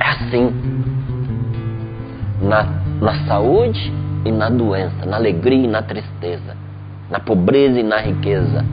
É 0.00 0.08
assim. 0.08 0.52
Na, 2.40 2.68
na 3.00 3.26
saúde 3.26 3.92
e 4.24 4.30
na 4.30 4.48
doença, 4.48 5.04
na 5.06 5.16
alegria 5.16 5.64
e 5.64 5.68
na 5.68 5.82
tristeza, 5.82 6.56
na 7.10 7.18
pobreza 7.18 7.80
e 7.80 7.82
na 7.82 7.98
riqueza 7.98 8.64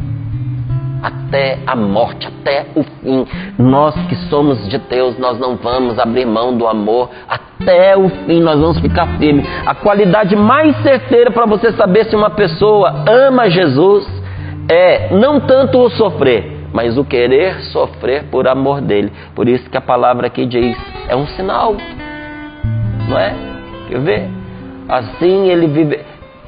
até 1.05 1.59
a 1.67 1.75
morte, 1.75 2.27
até 2.27 2.65
o 2.75 2.81
fim. 2.83 3.27
Nós 3.59 3.93
que 4.07 4.15
somos 4.27 4.67
de 4.67 4.79
Deus, 4.79 5.19
nós 5.19 5.37
não 5.37 5.55
vamos 5.55 5.99
abrir 5.99 6.25
mão 6.25 6.57
do 6.57 6.67
amor 6.67 7.11
até 7.29 7.95
o 7.95 8.09
fim, 8.09 8.41
nós 8.41 8.59
vamos 8.59 8.79
ficar 8.79 9.19
firmes. 9.19 9.45
A 9.67 9.75
qualidade 9.75 10.35
mais 10.35 10.75
certeira 10.81 11.29
para 11.29 11.45
você 11.45 11.71
saber 11.73 12.05
se 12.05 12.15
uma 12.15 12.31
pessoa 12.31 13.05
ama 13.07 13.47
Jesus 13.51 14.07
é 14.67 15.15
não 15.15 15.39
tanto 15.39 15.77
o 15.77 15.91
sofrer, 15.91 16.69
mas 16.73 16.97
o 16.97 17.05
querer 17.05 17.61
sofrer 17.65 18.23
por 18.31 18.47
amor 18.47 18.81
dele. 18.81 19.13
Por 19.35 19.47
isso 19.47 19.69
que 19.69 19.77
a 19.77 19.81
palavra 19.81 20.25
aqui 20.25 20.47
diz: 20.47 20.75
é 21.07 21.15
um 21.15 21.27
sinal, 21.27 21.75
não 23.07 23.19
é? 23.19 23.35
Quer 23.89 23.99
ver? 23.99 24.29
Assim 24.89 25.49
ele 25.49 25.67
vive. 25.67 25.99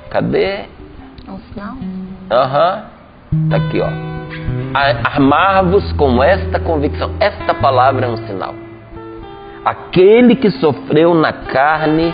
Cadê? 0.09 0.45
É 0.45 0.67
um 1.29 1.39
sinal? 1.53 1.75
Aham. 2.31 2.83
Uhum. 3.31 3.49
Tá 3.49 3.57
aqui, 3.57 3.81
ó 3.81 4.16
armar-vos 4.73 5.91
com 5.93 6.21
esta 6.21 6.59
convicção. 6.59 7.11
Esta 7.19 7.53
palavra 7.53 8.05
é 8.05 8.09
um 8.09 8.17
sinal. 8.27 8.53
Aquele 9.65 10.35
que 10.35 10.49
sofreu 10.49 11.13
na 11.13 11.33
carne 11.33 12.13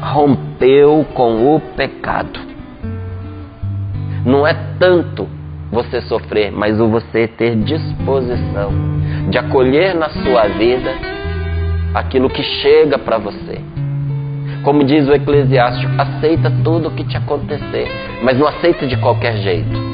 rompeu 0.00 1.06
com 1.14 1.54
o 1.54 1.60
pecado. 1.76 2.40
Não 4.24 4.46
é 4.46 4.54
tanto 4.78 5.28
você 5.70 6.00
sofrer, 6.02 6.50
mas 6.52 6.80
o 6.80 6.88
você 6.88 7.26
ter 7.26 7.56
disposição 7.56 8.72
de 9.28 9.36
acolher 9.36 9.94
na 9.94 10.08
sua 10.08 10.48
vida 10.48 10.92
aquilo 11.94 12.30
que 12.30 12.42
chega 12.42 12.98
para 12.98 13.18
você. 13.18 13.60
Como 14.62 14.82
diz 14.82 15.06
o 15.06 15.12
Eclesiástico, 15.12 15.92
aceita 15.98 16.50
tudo 16.62 16.88
o 16.88 16.90
que 16.92 17.04
te 17.04 17.16
acontecer, 17.16 17.86
mas 18.22 18.38
não 18.38 18.46
aceita 18.46 18.86
de 18.86 18.96
qualquer 18.96 19.36
jeito 19.38 19.93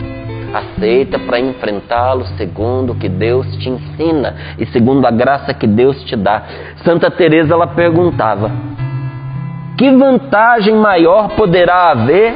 aceita 0.53 1.19
para 1.19 1.41
enfrentá-lo 1.41 2.25
segundo 2.37 2.93
o 2.93 2.95
que 2.97 3.09
Deus 3.09 3.47
te 3.57 3.69
ensina 3.69 4.35
e 4.59 4.67
segundo 4.67 5.07
a 5.07 5.11
graça 5.11 5.55
que 5.55 5.67
Deus 5.67 6.03
te 6.05 6.17
dá. 6.17 6.43
Santa 6.85 7.11
Teresa 7.11 7.55
ela 7.55 7.67
perguntava: 7.67 8.51
que 9.79 9.91
vantagem 9.91 10.75
maior 10.75 11.31
poderá 11.31 11.91
haver 11.91 12.35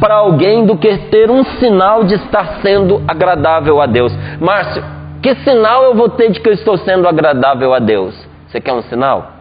para 0.00 0.16
alguém 0.16 0.66
do 0.66 0.76
que 0.76 0.96
ter 1.08 1.30
um 1.30 1.44
sinal 1.58 2.04
de 2.04 2.14
estar 2.14 2.60
sendo 2.60 3.02
agradável 3.08 3.80
a 3.80 3.86
Deus? 3.86 4.12
Márcio, 4.40 4.84
que 5.22 5.34
sinal 5.36 5.84
eu 5.84 5.94
vou 5.94 6.10
ter 6.10 6.30
de 6.30 6.40
que 6.40 6.48
eu 6.48 6.52
estou 6.52 6.76
sendo 6.78 7.08
agradável 7.08 7.72
a 7.72 7.78
Deus? 7.78 8.14
Você 8.48 8.60
quer 8.60 8.72
um 8.72 8.82
sinal? 8.82 9.32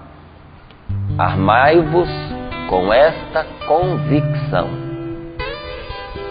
Armai-vos 1.17 2.10
com 2.69 2.91
esta 2.91 3.46
convicção 3.67 4.93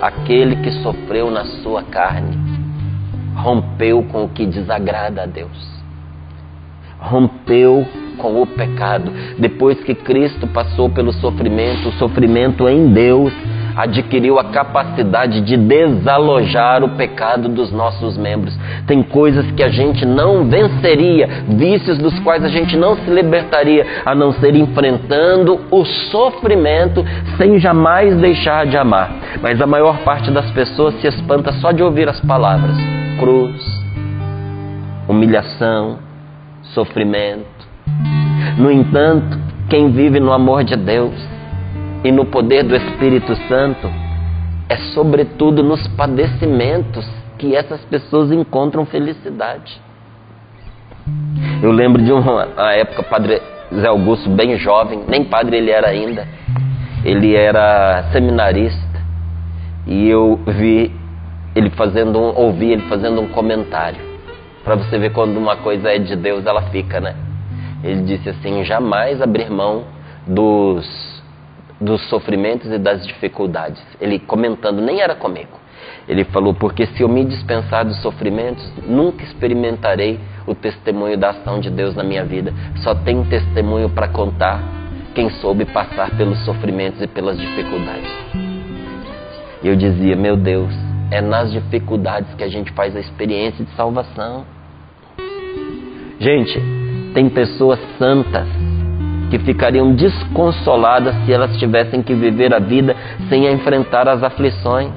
aquele 0.03 0.57
que 0.57 0.73
sofreu 0.83 1.31
na 1.31 1.45
sua 1.63 1.85
carne 1.85 2.37
rompeu 3.37 4.03
com 4.11 4.25
o 4.25 4.29
que 4.29 4.45
desagrada 4.45 5.23
a 5.23 5.27
Deus. 5.27 5.71
rompeu 6.99 7.85
com 8.19 8.41
o 8.41 8.47
pecado. 8.47 9.13
Depois 9.39 9.83
que 9.83 9.93
Cristo 9.93 10.47
passou 10.47 10.89
pelo 10.89 11.13
sofrimento, 11.13 11.89
o 11.89 11.93
sofrimento 11.93 12.69
em 12.69 12.93
Deus 12.93 13.33
adquiriu 13.77 14.39
a 14.39 14.45
capacidade 14.45 15.41
de 15.41 15.57
desalojar 15.57 16.85
o 16.85 16.91
pecado 16.91 17.49
dos 17.49 17.73
nossos 17.73 18.17
membros. 18.17 18.57
Tem 18.87 19.03
coisas 19.03 19.51
que 19.53 19.63
a 19.63 19.69
gente 19.69 20.05
não 20.05 20.45
venceria, 20.45 21.29
vícios 21.49 21.99
dos 21.99 22.19
quais 22.21 22.45
a 22.45 22.49
gente 22.49 22.77
não 22.77 22.97
se 22.97 23.11
libertaria, 23.11 23.87
a 24.05 24.15
não 24.15 24.33
ser 24.33 24.55
enfrentando 24.55 25.61
o 25.71 25.85
sofrimento 25.85 27.05
sem 27.37 27.59
jamais 27.59 28.17
deixar 28.17 28.67
de 28.67 28.77
amar. 28.77 29.11
Mas 29.41 29.61
a 29.61 29.67
maior 29.67 29.99
parte 29.99 30.31
das 30.31 30.51
pessoas 30.51 30.95
se 31.01 31.07
espanta 31.07 31.53
só 31.55 31.73
de 31.73 31.83
ouvir 31.83 32.09
as 32.09 32.21
palavras: 32.21 32.77
cruz, 33.19 33.63
humilhação, 35.09 35.99
sofrimento. 36.75 37.47
No 38.59 38.71
entanto, 38.71 39.39
quem 39.69 39.91
vive 39.91 40.21
no 40.21 40.33
amor 40.33 40.65
de 40.65 40.77
Deus 40.77 41.32
e 42.05 42.11
no 42.11 42.27
poder 42.27 42.65
do 42.65 42.75
Espírito 42.75 43.35
Santo 43.49 43.89
é 44.69 44.77
sobretudo 44.95 45.63
nos 45.63 45.87
padecimentos 45.89 47.09
que 47.39 47.55
essas 47.55 47.81
pessoas 47.85 48.33
encontram 48.33 48.85
felicidade. 48.87 49.81
Eu 51.63 51.71
lembro 51.71 52.03
de 52.03 52.13
uma, 52.13 52.47
uma 52.47 52.73
época, 52.73 53.03
Padre 53.03 53.41
Zé 53.75 53.89
Augusto, 53.89 54.29
bem 54.31 54.57
jovem, 54.57 55.05
nem 55.09 55.25
padre 55.25 55.57
ele 55.57 55.71
era 55.71 55.89
ainda, 55.89 56.27
ele 57.05 57.35
era 57.35 58.11
seminarista 58.13 59.01
e 59.87 60.09
eu 60.09 60.41
vi 60.47 60.95
ele 61.55 61.71
fazendo 61.71 62.19
um, 62.19 62.37
ouvi 62.37 62.73
ele 62.73 62.83
fazendo 62.83 63.21
um 63.21 63.29
comentário 63.29 64.01
para 64.65 64.77
você 64.77 64.99
ver 64.99 65.13
quando 65.13 65.37
uma 65.37 65.57
coisa 65.57 65.91
é 65.91 65.99
de 65.99 66.15
Deus 66.17 66.47
ela 66.47 66.63
fica, 66.71 67.01
né? 67.01 67.17
Ele 67.83 68.03
disse 68.03 68.29
assim: 68.29 68.65
jamais 68.65 69.21
abrir 69.21 69.51
mão 69.51 69.85
dos, 70.27 71.12
dos 71.83 72.09
sofrimentos 72.09 72.71
e 72.71 72.79
das 72.79 73.07
dificuldades. 73.07 73.83
Ele 74.01 74.19
comentando, 74.19 74.81
nem 74.81 75.01
era 75.01 75.15
comigo. 75.15 75.61
Ele 76.09 76.25
falou: 76.25 76.55
porque 76.55 76.87
se 76.87 77.03
eu 77.03 77.09
me 77.09 77.25
dispensar 77.25 77.85
dos 77.85 78.01
sofrimentos, 78.01 78.65
nunca 78.87 79.23
experimentarei 79.25 80.19
o 80.47 80.55
testemunho 80.55 81.17
da 81.17 81.31
ação 81.31 81.61
de 81.61 81.71
Deus 81.71 81.95
na 81.95 82.03
minha 82.03 82.25
vida. 82.25 82.53
Só 82.83 82.95
tem 82.95 83.23
testemunho 83.25 83.89
para 83.91 84.09
contar 84.09 84.63
quem 85.15 85.31
soube 85.31 85.65
passar 85.67 86.17
pelos 86.17 86.39
sofrimentos 86.45 87.01
e 87.03 87.07
pelas 87.07 87.39
dificuldades. 87.39 88.11
E 89.63 89.69
eu 89.69 89.77
dizia: 89.77 90.17
meu 90.17 90.37
Deus, 90.37 90.73
é 91.11 91.21
nas 91.21 91.53
dificuldades 91.53 92.35
que 92.35 92.45
a 92.45 92.49
gente 92.49 92.73
faz 92.73 92.97
a 92.97 93.01
experiência 93.01 93.65
de 93.65 93.71
salvação. 93.73 94.45
Gente, 96.19 96.61
tem 97.15 97.29
pessoas 97.29 97.79
santas 97.99 98.49
que 99.33 99.39
ficariam 99.39 99.95
desconsoladas 99.95 101.15
se 101.25 101.33
elas 101.33 101.57
tivessem 101.57 102.03
que 102.03 102.15
viver 102.15 102.53
a 102.53 102.59
vida 102.59 102.95
sem 103.31 103.51
enfrentar 103.51 104.07
as 104.07 104.23
aflições. 104.23 104.91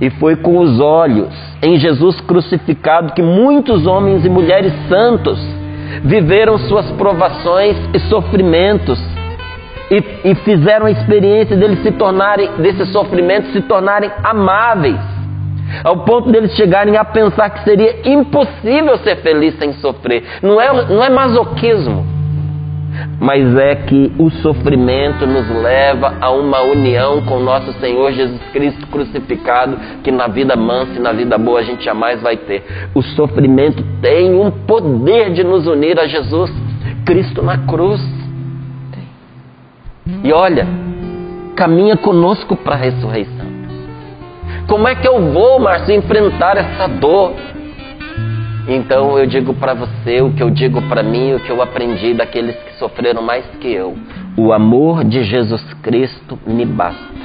E 0.00 0.10
foi 0.10 0.36
com 0.36 0.56
os 0.58 0.78
olhos 0.78 1.34
em 1.60 1.76
Jesus 1.76 2.20
crucificado 2.20 3.12
que 3.12 3.20
muitos 3.20 3.84
homens 3.84 4.24
e 4.24 4.28
mulheres 4.28 4.72
santos 4.88 5.40
viveram 6.04 6.56
suas 6.56 6.88
provações 6.92 7.76
e 7.92 7.98
sofrimentos 7.98 9.02
e, 9.90 10.30
e 10.30 10.34
fizeram 10.44 10.86
a 10.86 10.92
experiência 10.92 11.56
deles 11.56 11.82
se 11.82 11.90
tornarem, 11.90 12.48
desses 12.58 12.92
sofrimentos 12.92 13.52
se 13.52 13.60
tornarem 13.62 14.08
amáveis 14.22 15.00
ao 15.84 16.04
ponto 16.04 16.30
deles 16.30 16.54
chegarem 16.54 16.96
a 16.96 17.04
pensar 17.04 17.50
que 17.50 17.64
seria 17.64 18.08
impossível 18.08 18.98
ser 18.98 19.16
feliz 19.16 19.56
sem 19.56 19.72
sofrer. 19.74 20.24
Não 20.42 20.60
é, 20.60 20.72
não 20.86 21.04
é 21.04 21.08
masoquismo, 21.10 22.04
mas 23.20 23.56
é 23.56 23.74
que 23.74 24.12
o 24.18 24.30
sofrimento 24.30 25.26
nos 25.26 25.48
leva 25.48 26.16
a 26.20 26.30
uma 26.30 26.60
união 26.62 27.22
com 27.22 27.40
nosso 27.40 27.72
Senhor 27.74 28.12
Jesus 28.12 28.40
Cristo 28.52 28.86
crucificado, 28.86 29.78
que 30.02 30.10
na 30.10 30.26
vida 30.26 30.56
mansa 30.56 30.92
e 30.96 30.98
na 30.98 31.12
vida 31.12 31.38
boa 31.38 31.60
a 31.60 31.62
gente 31.62 31.84
jamais 31.84 32.20
vai 32.20 32.36
ter. 32.36 32.62
O 32.94 33.02
sofrimento 33.02 33.82
tem 34.00 34.34
um 34.34 34.50
poder 34.50 35.32
de 35.32 35.44
nos 35.44 35.66
unir 35.66 35.98
a 35.98 36.06
Jesus 36.06 36.52
Cristo 37.04 37.42
na 37.42 37.58
cruz. 37.58 38.00
E 40.24 40.32
olha, 40.32 40.66
caminha 41.56 41.96
conosco 41.96 42.56
para 42.56 42.74
a 42.74 42.78
ressurreição. 42.78 43.46
Como 44.66 44.86
é 44.86 44.94
que 44.94 45.06
eu 45.06 45.32
vou, 45.32 45.58
Márcio, 45.60 45.94
enfrentar 45.94 46.56
essa 46.56 46.86
dor? 46.86 47.34
Então 48.68 49.18
eu 49.18 49.26
digo 49.26 49.54
para 49.54 49.74
você 49.74 50.20
o 50.20 50.32
que 50.32 50.42
eu 50.42 50.50
digo 50.50 50.82
para 50.82 51.02
mim, 51.02 51.34
o 51.34 51.40
que 51.40 51.50
eu 51.50 51.62
aprendi 51.62 52.14
daqueles 52.14 52.56
que 52.56 52.74
sofreram 52.74 53.22
mais 53.22 53.44
que 53.60 53.72
eu. 53.72 53.96
O 54.36 54.52
amor 54.52 55.04
de 55.04 55.22
Jesus 55.24 55.62
Cristo 55.82 56.38
me 56.46 56.64
basta. 56.64 57.20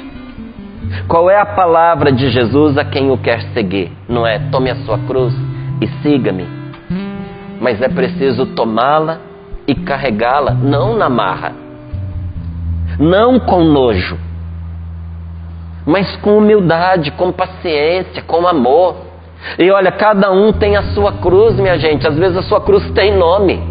Qual 1.07 1.29
é 1.29 1.39
a 1.39 1.45
palavra 1.45 2.11
de 2.11 2.29
Jesus 2.29 2.77
a 2.77 2.85
quem 2.85 3.11
o 3.11 3.17
quer 3.17 3.41
seguir? 3.53 3.91
Não 4.07 4.25
é 4.25 4.39
tome 4.49 4.69
a 4.69 4.75
sua 4.77 4.97
cruz 4.99 5.33
e 5.81 5.87
siga-me. 6.01 6.47
Mas 7.59 7.81
é 7.81 7.89
preciso 7.89 8.45
tomá-la 8.47 9.19
e 9.67 9.75
carregá-la, 9.75 10.51
não 10.53 10.95
na 10.95 11.09
marra, 11.09 11.53
não 12.99 13.39
com 13.39 13.63
nojo, 13.63 14.17
mas 15.85 16.15
com 16.17 16.37
humildade, 16.37 17.11
com 17.11 17.31
paciência, 17.31 18.21
com 18.23 18.47
amor. 18.47 19.14
E 19.59 19.69
olha, 19.71 19.91
cada 19.91 20.31
um 20.31 20.51
tem 20.51 20.75
a 20.75 20.83
sua 20.93 21.13
cruz, 21.13 21.55
minha 21.55 21.77
gente. 21.77 22.07
Às 22.07 22.17
vezes 22.17 22.37
a 22.37 22.43
sua 22.43 22.61
cruz 22.61 22.89
tem 22.91 23.15
nome. 23.15 23.61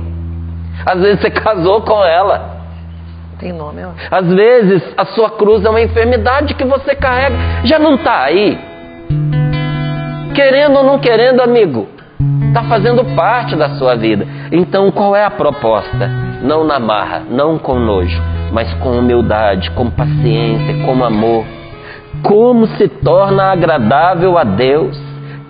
Às 0.86 1.00
vezes 1.00 1.20
você 1.20 1.30
casou 1.30 1.80
com 1.82 2.04
ela. 2.04 2.54
Tem 3.38 3.52
nome, 3.52 3.82
ó. 3.84 3.90
Às 4.10 4.32
vezes 4.32 4.82
a 4.96 5.04
sua 5.06 5.30
cruz 5.30 5.64
é 5.64 5.70
uma 5.70 5.80
enfermidade 5.80 6.54
que 6.54 6.64
você 6.64 6.94
carrega. 6.94 7.36
Já 7.64 7.78
não 7.78 7.96
está 7.96 8.22
aí. 8.22 8.58
Querendo 10.34 10.76
ou 10.76 10.84
não 10.84 10.98
querendo, 10.98 11.40
amigo, 11.40 11.88
está 12.48 12.62
fazendo 12.64 13.04
parte 13.16 13.56
da 13.56 13.70
sua 13.70 13.96
vida. 13.96 14.26
Então 14.52 14.90
qual 14.90 15.14
é 15.14 15.24
a 15.24 15.30
proposta? 15.30 16.08
Não 16.42 16.64
na 16.64 16.78
marra, 16.78 17.22
não 17.28 17.58
com 17.58 17.78
nojo, 17.78 18.20
mas 18.52 18.72
com 18.74 18.90
humildade, 18.98 19.70
com 19.72 19.90
paciência, 19.90 20.84
com 20.84 21.04
amor 21.04 21.44
como 22.22 22.66
se 22.66 22.88
torna 22.88 23.52
agradável 23.52 24.38
a 24.38 24.44
Deus 24.44 24.98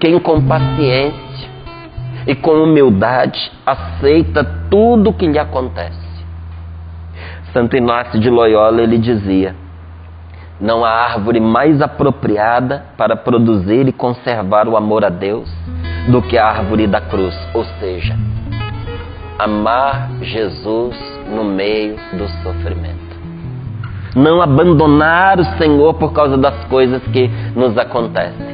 quem 0.05 0.19
com 0.19 0.38
paciência 0.47 1.49
e 2.27 2.35
com 2.35 2.62
humildade 2.62 3.51
aceita 3.64 4.45
tudo 4.69 5.09
o 5.09 5.12
que 5.14 5.27
lhe 5.27 5.38
acontece. 5.38 6.05
Santo 7.55 7.75
Inácio 7.75 8.21
de 8.21 8.29
Loyola 8.29 8.83
ele 8.83 8.99
dizia: 8.99 9.57
Não 10.61 10.85
há 10.85 10.90
árvore 10.90 11.40
mais 11.40 11.81
apropriada 11.81 12.85
para 12.99 13.17
produzir 13.17 13.88
e 13.88 13.93
conservar 13.93 14.69
o 14.69 14.77
amor 14.77 15.07
a 15.07 15.09
Deus 15.09 15.51
do 16.07 16.21
que 16.21 16.37
a 16.37 16.49
árvore 16.49 16.87
da 16.87 17.01
cruz, 17.01 17.35
ou 17.55 17.64
seja, 17.81 18.14
amar 19.38 20.11
Jesus 20.21 20.95
no 21.35 21.45
meio 21.45 21.97
do 22.12 22.29
sofrimento 22.43 23.05
não 24.14 24.40
abandonar 24.40 25.40
o 25.40 25.45
Senhor 25.59 25.95
por 25.95 26.12
causa 26.12 26.37
das 26.37 26.64
coisas 26.67 27.03
que 27.09 27.29
nos 27.57 27.77
acontecem. 27.77 28.54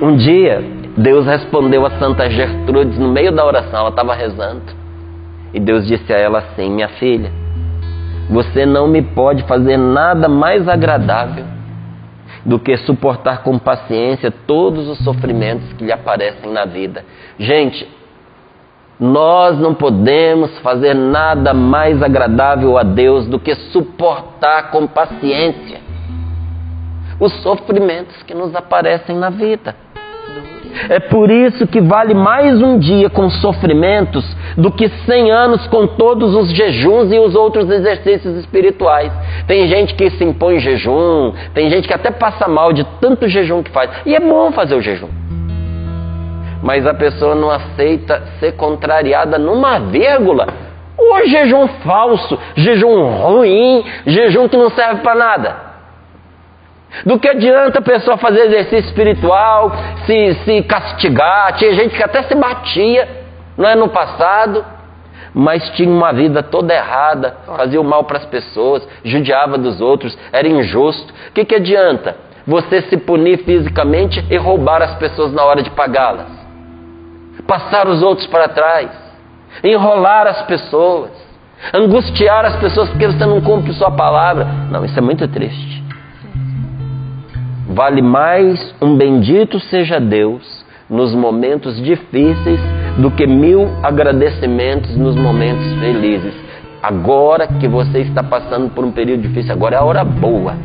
Um 0.00 0.16
dia, 0.16 0.62
Deus 0.96 1.26
respondeu 1.26 1.86
a 1.86 1.90
Santa 1.98 2.28
Gertrudes 2.28 2.98
no 2.98 3.08
meio 3.08 3.32
da 3.32 3.44
oração, 3.44 3.80
ela 3.80 3.88
estava 3.90 4.14
rezando. 4.14 4.62
E 5.54 5.60
Deus 5.60 5.86
disse 5.86 6.12
a 6.12 6.18
ela 6.18 6.38
assim: 6.38 6.70
Minha 6.70 6.88
filha, 6.88 7.30
você 8.28 8.66
não 8.66 8.88
me 8.88 9.00
pode 9.00 9.42
fazer 9.44 9.76
nada 9.76 10.28
mais 10.28 10.68
agradável 10.68 11.44
do 12.44 12.58
que 12.58 12.76
suportar 12.78 13.42
com 13.42 13.58
paciência 13.58 14.30
todos 14.30 14.88
os 14.88 14.98
sofrimentos 14.98 15.72
que 15.72 15.84
lhe 15.84 15.92
aparecem 15.92 16.52
na 16.52 16.64
vida. 16.64 17.04
Gente, 17.38 17.88
nós 19.00 19.58
não 19.58 19.74
podemos 19.74 20.58
fazer 20.58 20.94
nada 20.94 21.52
mais 21.52 22.02
agradável 22.02 22.76
a 22.78 22.82
Deus 22.82 23.26
do 23.26 23.38
que 23.38 23.54
suportar 23.54 24.70
com 24.70 24.86
paciência 24.86 25.80
os 27.18 27.32
sofrimentos 27.42 28.22
que 28.24 28.34
nos 28.34 28.54
aparecem 28.54 29.16
na 29.16 29.30
vida. 29.30 29.85
É 30.88 31.00
por 31.00 31.30
isso 31.30 31.66
que 31.66 31.80
vale 31.80 32.12
mais 32.12 32.60
um 32.60 32.78
dia 32.78 33.08
com 33.08 33.30
sofrimentos 33.30 34.24
do 34.56 34.70
que 34.70 34.88
cem 35.06 35.30
anos 35.30 35.66
com 35.68 35.86
todos 35.86 36.34
os 36.34 36.52
jejuns 36.54 37.10
e 37.12 37.18
os 37.18 37.34
outros 37.34 37.68
exercícios 37.70 38.36
espirituais. 38.36 39.10
Tem 39.46 39.66
gente 39.66 39.94
que 39.94 40.10
se 40.10 40.22
impõe 40.22 40.58
jejum, 40.58 41.32
tem 41.54 41.70
gente 41.70 41.88
que 41.88 41.94
até 41.94 42.10
passa 42.10 42.46
mal 42.46 42.72
de 42.72 42.84
tanto 43.00 43.26
jejum 43.26 43.62
que 43.62 43.70
faz. 43.70 43.90
E 44.04 44.14
é 44.14 44.20
bom 44.20 44.52
fazer 44.52 44.74
o 44.74 44.82
jejum 44.82 45.08
mas 46.62 46.84
a 46.84 46.92
pessoa 46.92 47.36
não 47.36 47.48
aceita 47.48 48.22
ser 48.40 48.56
contrariada 48.56 49.38
numa 49.38 49.78
vírgula. 49.78 50.48
Ou 50.98 51.26
jejum 51.28 51.68
falso, 51.84 52.36
jejum 52.56 53.04
ruim, 53.04 53.84
jejum 54.06 54.48
que 54.48 54.56
não 54.56 54.70
serve 54.70 55.00
para 55.02 55.14
nada. 55.14 55.65
Do 57.04 57.18
que 57.18 57.28
adianta 57.28 57.78
a 57.78 57.82
pessoa 57.82 58.16
fazer 58.16 58.46
exercício 58.46 58.88
espiritual, 58.88 59.72
se, 60.06 60.34
se 60.44 60.62
castigar? 60.62 61.56
Tinha 61.56 61.74
gente 61.74 61.96
que 61.96 62.02
até 62.02 62.22
se 62.22 62.34
batia, 62.34 63.08
não 63.56 63.68
é 63.68 63.74
no 63.74 63.88
passado, 63.88 64.64
mas 65.34 65.68
tinha 65.70 65.90
uma 65.90 66.12
vida 66.12 66.42
toda 66.42 66.74
errada, 66.74 67.36
fazia 67.44 67.80
o 67.80 67.84
mal 67.84 68.04
para 68.04 68.18
as 68.18 68.24
pessoas, 68.24 68.88
judiava 69.04 69.58
dos 69.58 69.80
outros, 69.80 70.16
era 70.32 70.48
injusto. 70.48 71.12
O 71.28 71.32
que, 71.32 71.44
que 71.44 71.54
adianta 71.54 72.16
você 72.46 72.80
se 72.82 72.96
punir 72.96 73.44
fisicamente 73.44 74.24
e 74.30 74.36
roubar 74.38 74.80
as 74.80 74.94
pessoas 74.94 75.32
na 75.32 75.44
hora 75.44 75.62
de 75.62 75.70
pagá-las? 75.70 76.28
Passar 77.46 77.86
os 77.86 78.02
outros 78.02 78.26
para 78.28 78.48
trás, 78.48 78.90
enrolar 79.62 80.26
as 80.26 80.42
pessoas, 80.42 81.10
angustiar 81.74 82.46
as 82.46 82.56
pessoas 82.56 82.88
porque 82.88 83.06
você 83.06 83.26
não 83.26 83.42
cumpre 83.42 83.74
sua 83.74 83.90
palavra. 83.90 84.46
Não, 84.70 84.84
isso 84.84 84.98
é 84.98 85.02
muito 85.02 85.28
triste. 85.28 85.75
Vale 87.76 88.00
mais 88.00 88.74
um 88.80 88.96
bendito 88.96 89.60
seja 89.60 90.00
Deus 90.00 90.64
nos 90.88 91.14
momentos 91.14 91.76
difíceis 91.82 92.58
do 92.96 93.10
que 93.10 93.26
mil 93.26 93.68
agradecimentos 93.82 94.96
nos 94.96 95.14
momentos 95.14 95.74
felizes. 95.74 96.32
Agora 96.82 97.46
que 97.46 97.68
você 97.68 97.98
está 97.98 98.22
passando 98.22 98.70
por 98.70 98.82
um 98.82 98.90
período 98.90 99.28
difícil, 99.28 99.52
agora 99.52 99.76
é 99.76 99.78
a 99.78 99.84
hora 99.84 100.02
boa. 100.06 100.56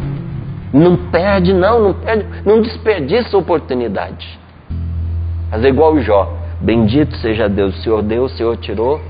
Não 0.71 0.95
perde, 0.95 1.51
não, 1.51 1.83
não 1.83 1.93
perde, 1.95 2.25
não 2.45 2.61
desperdiça 2.61 3.35
a 3.35 3.39
oportunidade. 3.41 4.39
Fazer 5.49 5.67
igual 5.67 5.95
o 5.95 6.01
Jó. 6.01 6.31
Bendito 6.61 7.13
seja 7.17 7.49
Deus, 7.49 7.77
o 7.77 7.83
Senhor 7.83 8.01
deu, 8.03 8.23
o 8.23 8.29
Senhor 8.29 8.55
tirou. 8.55 9.01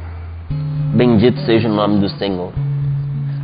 Bendito 0.95 1.39
seja 1.41 1.69
o 1.69 1.71
nome 1.71 1.99
do 1.99 2.09
Senhor. 2.09 2.51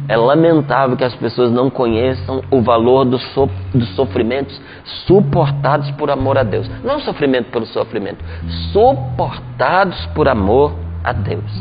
É 0.07 0.15
lamentável 0.15 0.95
que 0.95 1.03
as 1.03 1.15
pessoas 1.15 1.51
não 1.51 1.69
conheçam 1.69 2.41
o 2.49 2.61
valor 2.61 3.03
do 3.03 3.17
so, 3.17 3.49
dos 3.73 3.89
sofrimentos 3.95 4.59
suportados 5.05 5.91
por 5.91 6.09
amor 6.09 6.37
a 6.37 6.43
Deus. 6.43 6.69
Não 6.83 6.99
sofrimento 6.99 7.51
pelo 7.51 7.65
sofrimento, 7.65 8.23
suportados 8.71 10.05
por 10.15 10.29
amor 10.29 10.73
a 11.03 11.11
Deus. 11.11 11.51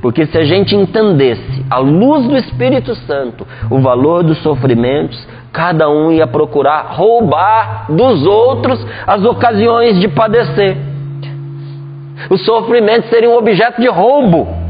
Porque 0.00 0.26
se 0.26 0.38
a 0.38 0.44
gente 0.44 0.74
entendesse, 0.76 1.64
à 1.70 1.78
luz 1.78 2.26
do 2.26 2.36
Espírito 2.36 2.94
Santo, 2.94 3.46
o 3.70 3.80
valor 3.80 4.22
dos 4.22 4.38
sofrimentos, 4.42 5.26
cada 5.52 5.88
um 5.88 6.12
ia 6.12 6.26
procurar 6.26 6.94
roubar 6.94 7.86
dos 7.90 8.24
outros 8.26 8.84
as 9.06 9.24
ocasiões 9.24 9.98
de 9.98 10.08
padecer. 10.08 10.76
Os 12.30 12.44
sofrimentos 12.44 13.08
seriam 13.08 13.32
um 13.34 13.38
objeto 13.38 13.80
de 13.80 13.88
roubo. 13.88 14.67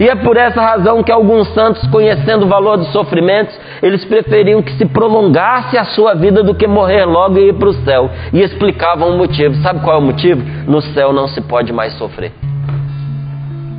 E 0.00 0.08
é 0.08 0.14
por 0.14 0.36
essa 0.36 0.60
razão 0.60 1.02
que 1.02 1.12
alguns 1.12 1.48
santos, 1.54 1.86
conhecendo 1.88 2.44
o 2.44 2.48
valor 2.48 2.76
dos 2.76 2.90
sofrimentos, 2.92 3.58
eles 3.82 4.04
preferiam 4.04 4.62
que 4.62 4.72
se 4.72 4.86
prolongasse 4.86 5.76
a 5.76 5.84
sua 5.84 6.14
vida 6.14 6.42
do 6.42 6.54
que 6.54 6.66
morrer 6.66 7.04
logo 7.04 7.38
e 7.38 7.48
ir 7.48 7.54
para 7.54 7.68
o 7.68 7.74
céu. 7.84 8.10
E 8.32 8.40
explicavam 8.40 9.10
o 9.10 9.18
motivo. 9.18 9.54
Sabe 9.62 9.80
qual 9.80 9.96
é 9.96 9.98
o 9.98 10.02
motivo? 10.02 10.42
No 10.66 10.80
céu 10.80 11.12
não 11.12 11.28
se 11.28 11.40
pode 11.42 11.72
mais 11.72 11.92
sofrer. 11.94 12.32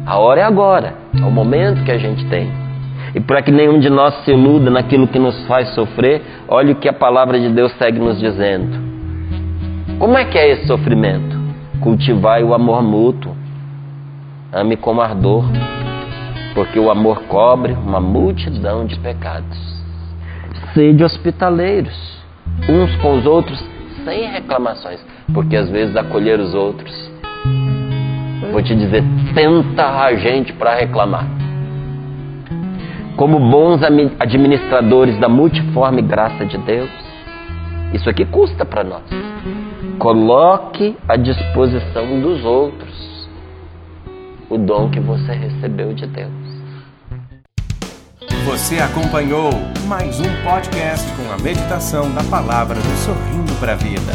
A 0.06 0.20
hora 0.20 0.42
é 0.42 0.44
agora, 0.44 0.94
é 1.20 1.26
o 1.26 1.32
momento 1.32 1.84
que 1.84 1.92
a 1.92 1.98
gente 1.98 2.24
tem. 2.26 2.52
E 3.16 3.20
para 3.20 3.42
que 3.42 3.52
nenhum 3.52 3.80
de 3.80 3.90
nós 3.90 4.14
se 4.24 4.32
iluda 4.32 4.70
naquilo 4.70 5.08
que 5.08 5.18
nos 5.18 5.48
faz 5.48 5.70
sofrer, 5.70 6.22
olhe 6.48 6.74
o 6.74 6.76
que 6.76 6.88
a 6.88 6.94
palavra 6.94 7.40
de 7.40 7.50
Deus 7.50 7.72
segue 7.78 7.98
nos 7.98 8.20
dizendo. 8.20 8.78
Como 9.98 10.18
é 10.18 10.26
que 10.26 10.38
é 10.38 10.52
esse 10.52 10.68
sofrimento? 10.68 11.36
Cultivai 11.82 12.44
o 12.44 12.54
amor 12.54 12.84
mútuo. 12.84 13.36
Ame 14.52 14.76
com 14.76 15.00
ardor 15.02 15.46
porque 16.56 16.80
o 16.80 16.90
amor 16.90 17.24
cobre 17.24 17.74
uma 17.74 18.00
multidão 18.00 18.86
de 18.86 18.98
pecados. 19.00 19.58
Sede 20.74 21.04
hospitaleiros, 21.04 22.24
uns 22.70 22.96
com 23.02 23.18
os 23.18 23.26
outros, 23.26 23.62
sem 24.06 24.32
reclamações, 24.32 25.06
porque 25.34 25.58
às 25.58 25.70
vezes 25.70 25.96
acolher 25.98 26.40
os 26.40 26.56
outros, 26.56 27.12
vou 28.52 28.64
te 28.64 28.74
dizer, 28.74 29.04
tenta 29.34 29.86
a 30.02 30.16
gente 30.16 30.54
para 30.54 30.76
reclamar. 30.76 31.28
Como 33.18 33.40
bons 33.40 33.82
administradores 34.20 35.18
da 35.20 35.28
multiforme 35.28 36.02
graça 36.02 36.46
de 36.46 36.58
Deus, 36.60 36.90
isso 37.94 38.10
aqui 38.10 38.26
custa 38.26 38.66
para 38.66 38.84
nós. 38.84 39.04
Coloque 40.00 40.98
à 41.08 41.16
disposição 41.16 42.20
dos 42.22 42.44
outros 42.44 43.30
o 44.50 44.58
dom 44.58 44.90
que 44.90 45.00
você 45.00 45.34
recebeu 45.34 45.94
de 45.94 46.06
Deus. 46.08 46.45
Você 48.46 48.80
acompanhou 48.80 49.52
mais 49.88 50.20
um 50.20 50.44
podcast 50.44 51.06
com 51.14 51.32
a 51.32 51.38
meditação 51.38 52.12
da 52.14 52.24
palavra 52.24 52.76
do 52.76 53.06
Sorrindo 53.06 53.54
para 53.60 53.74
a 53.74 53.76
Vida. 53.76 54.14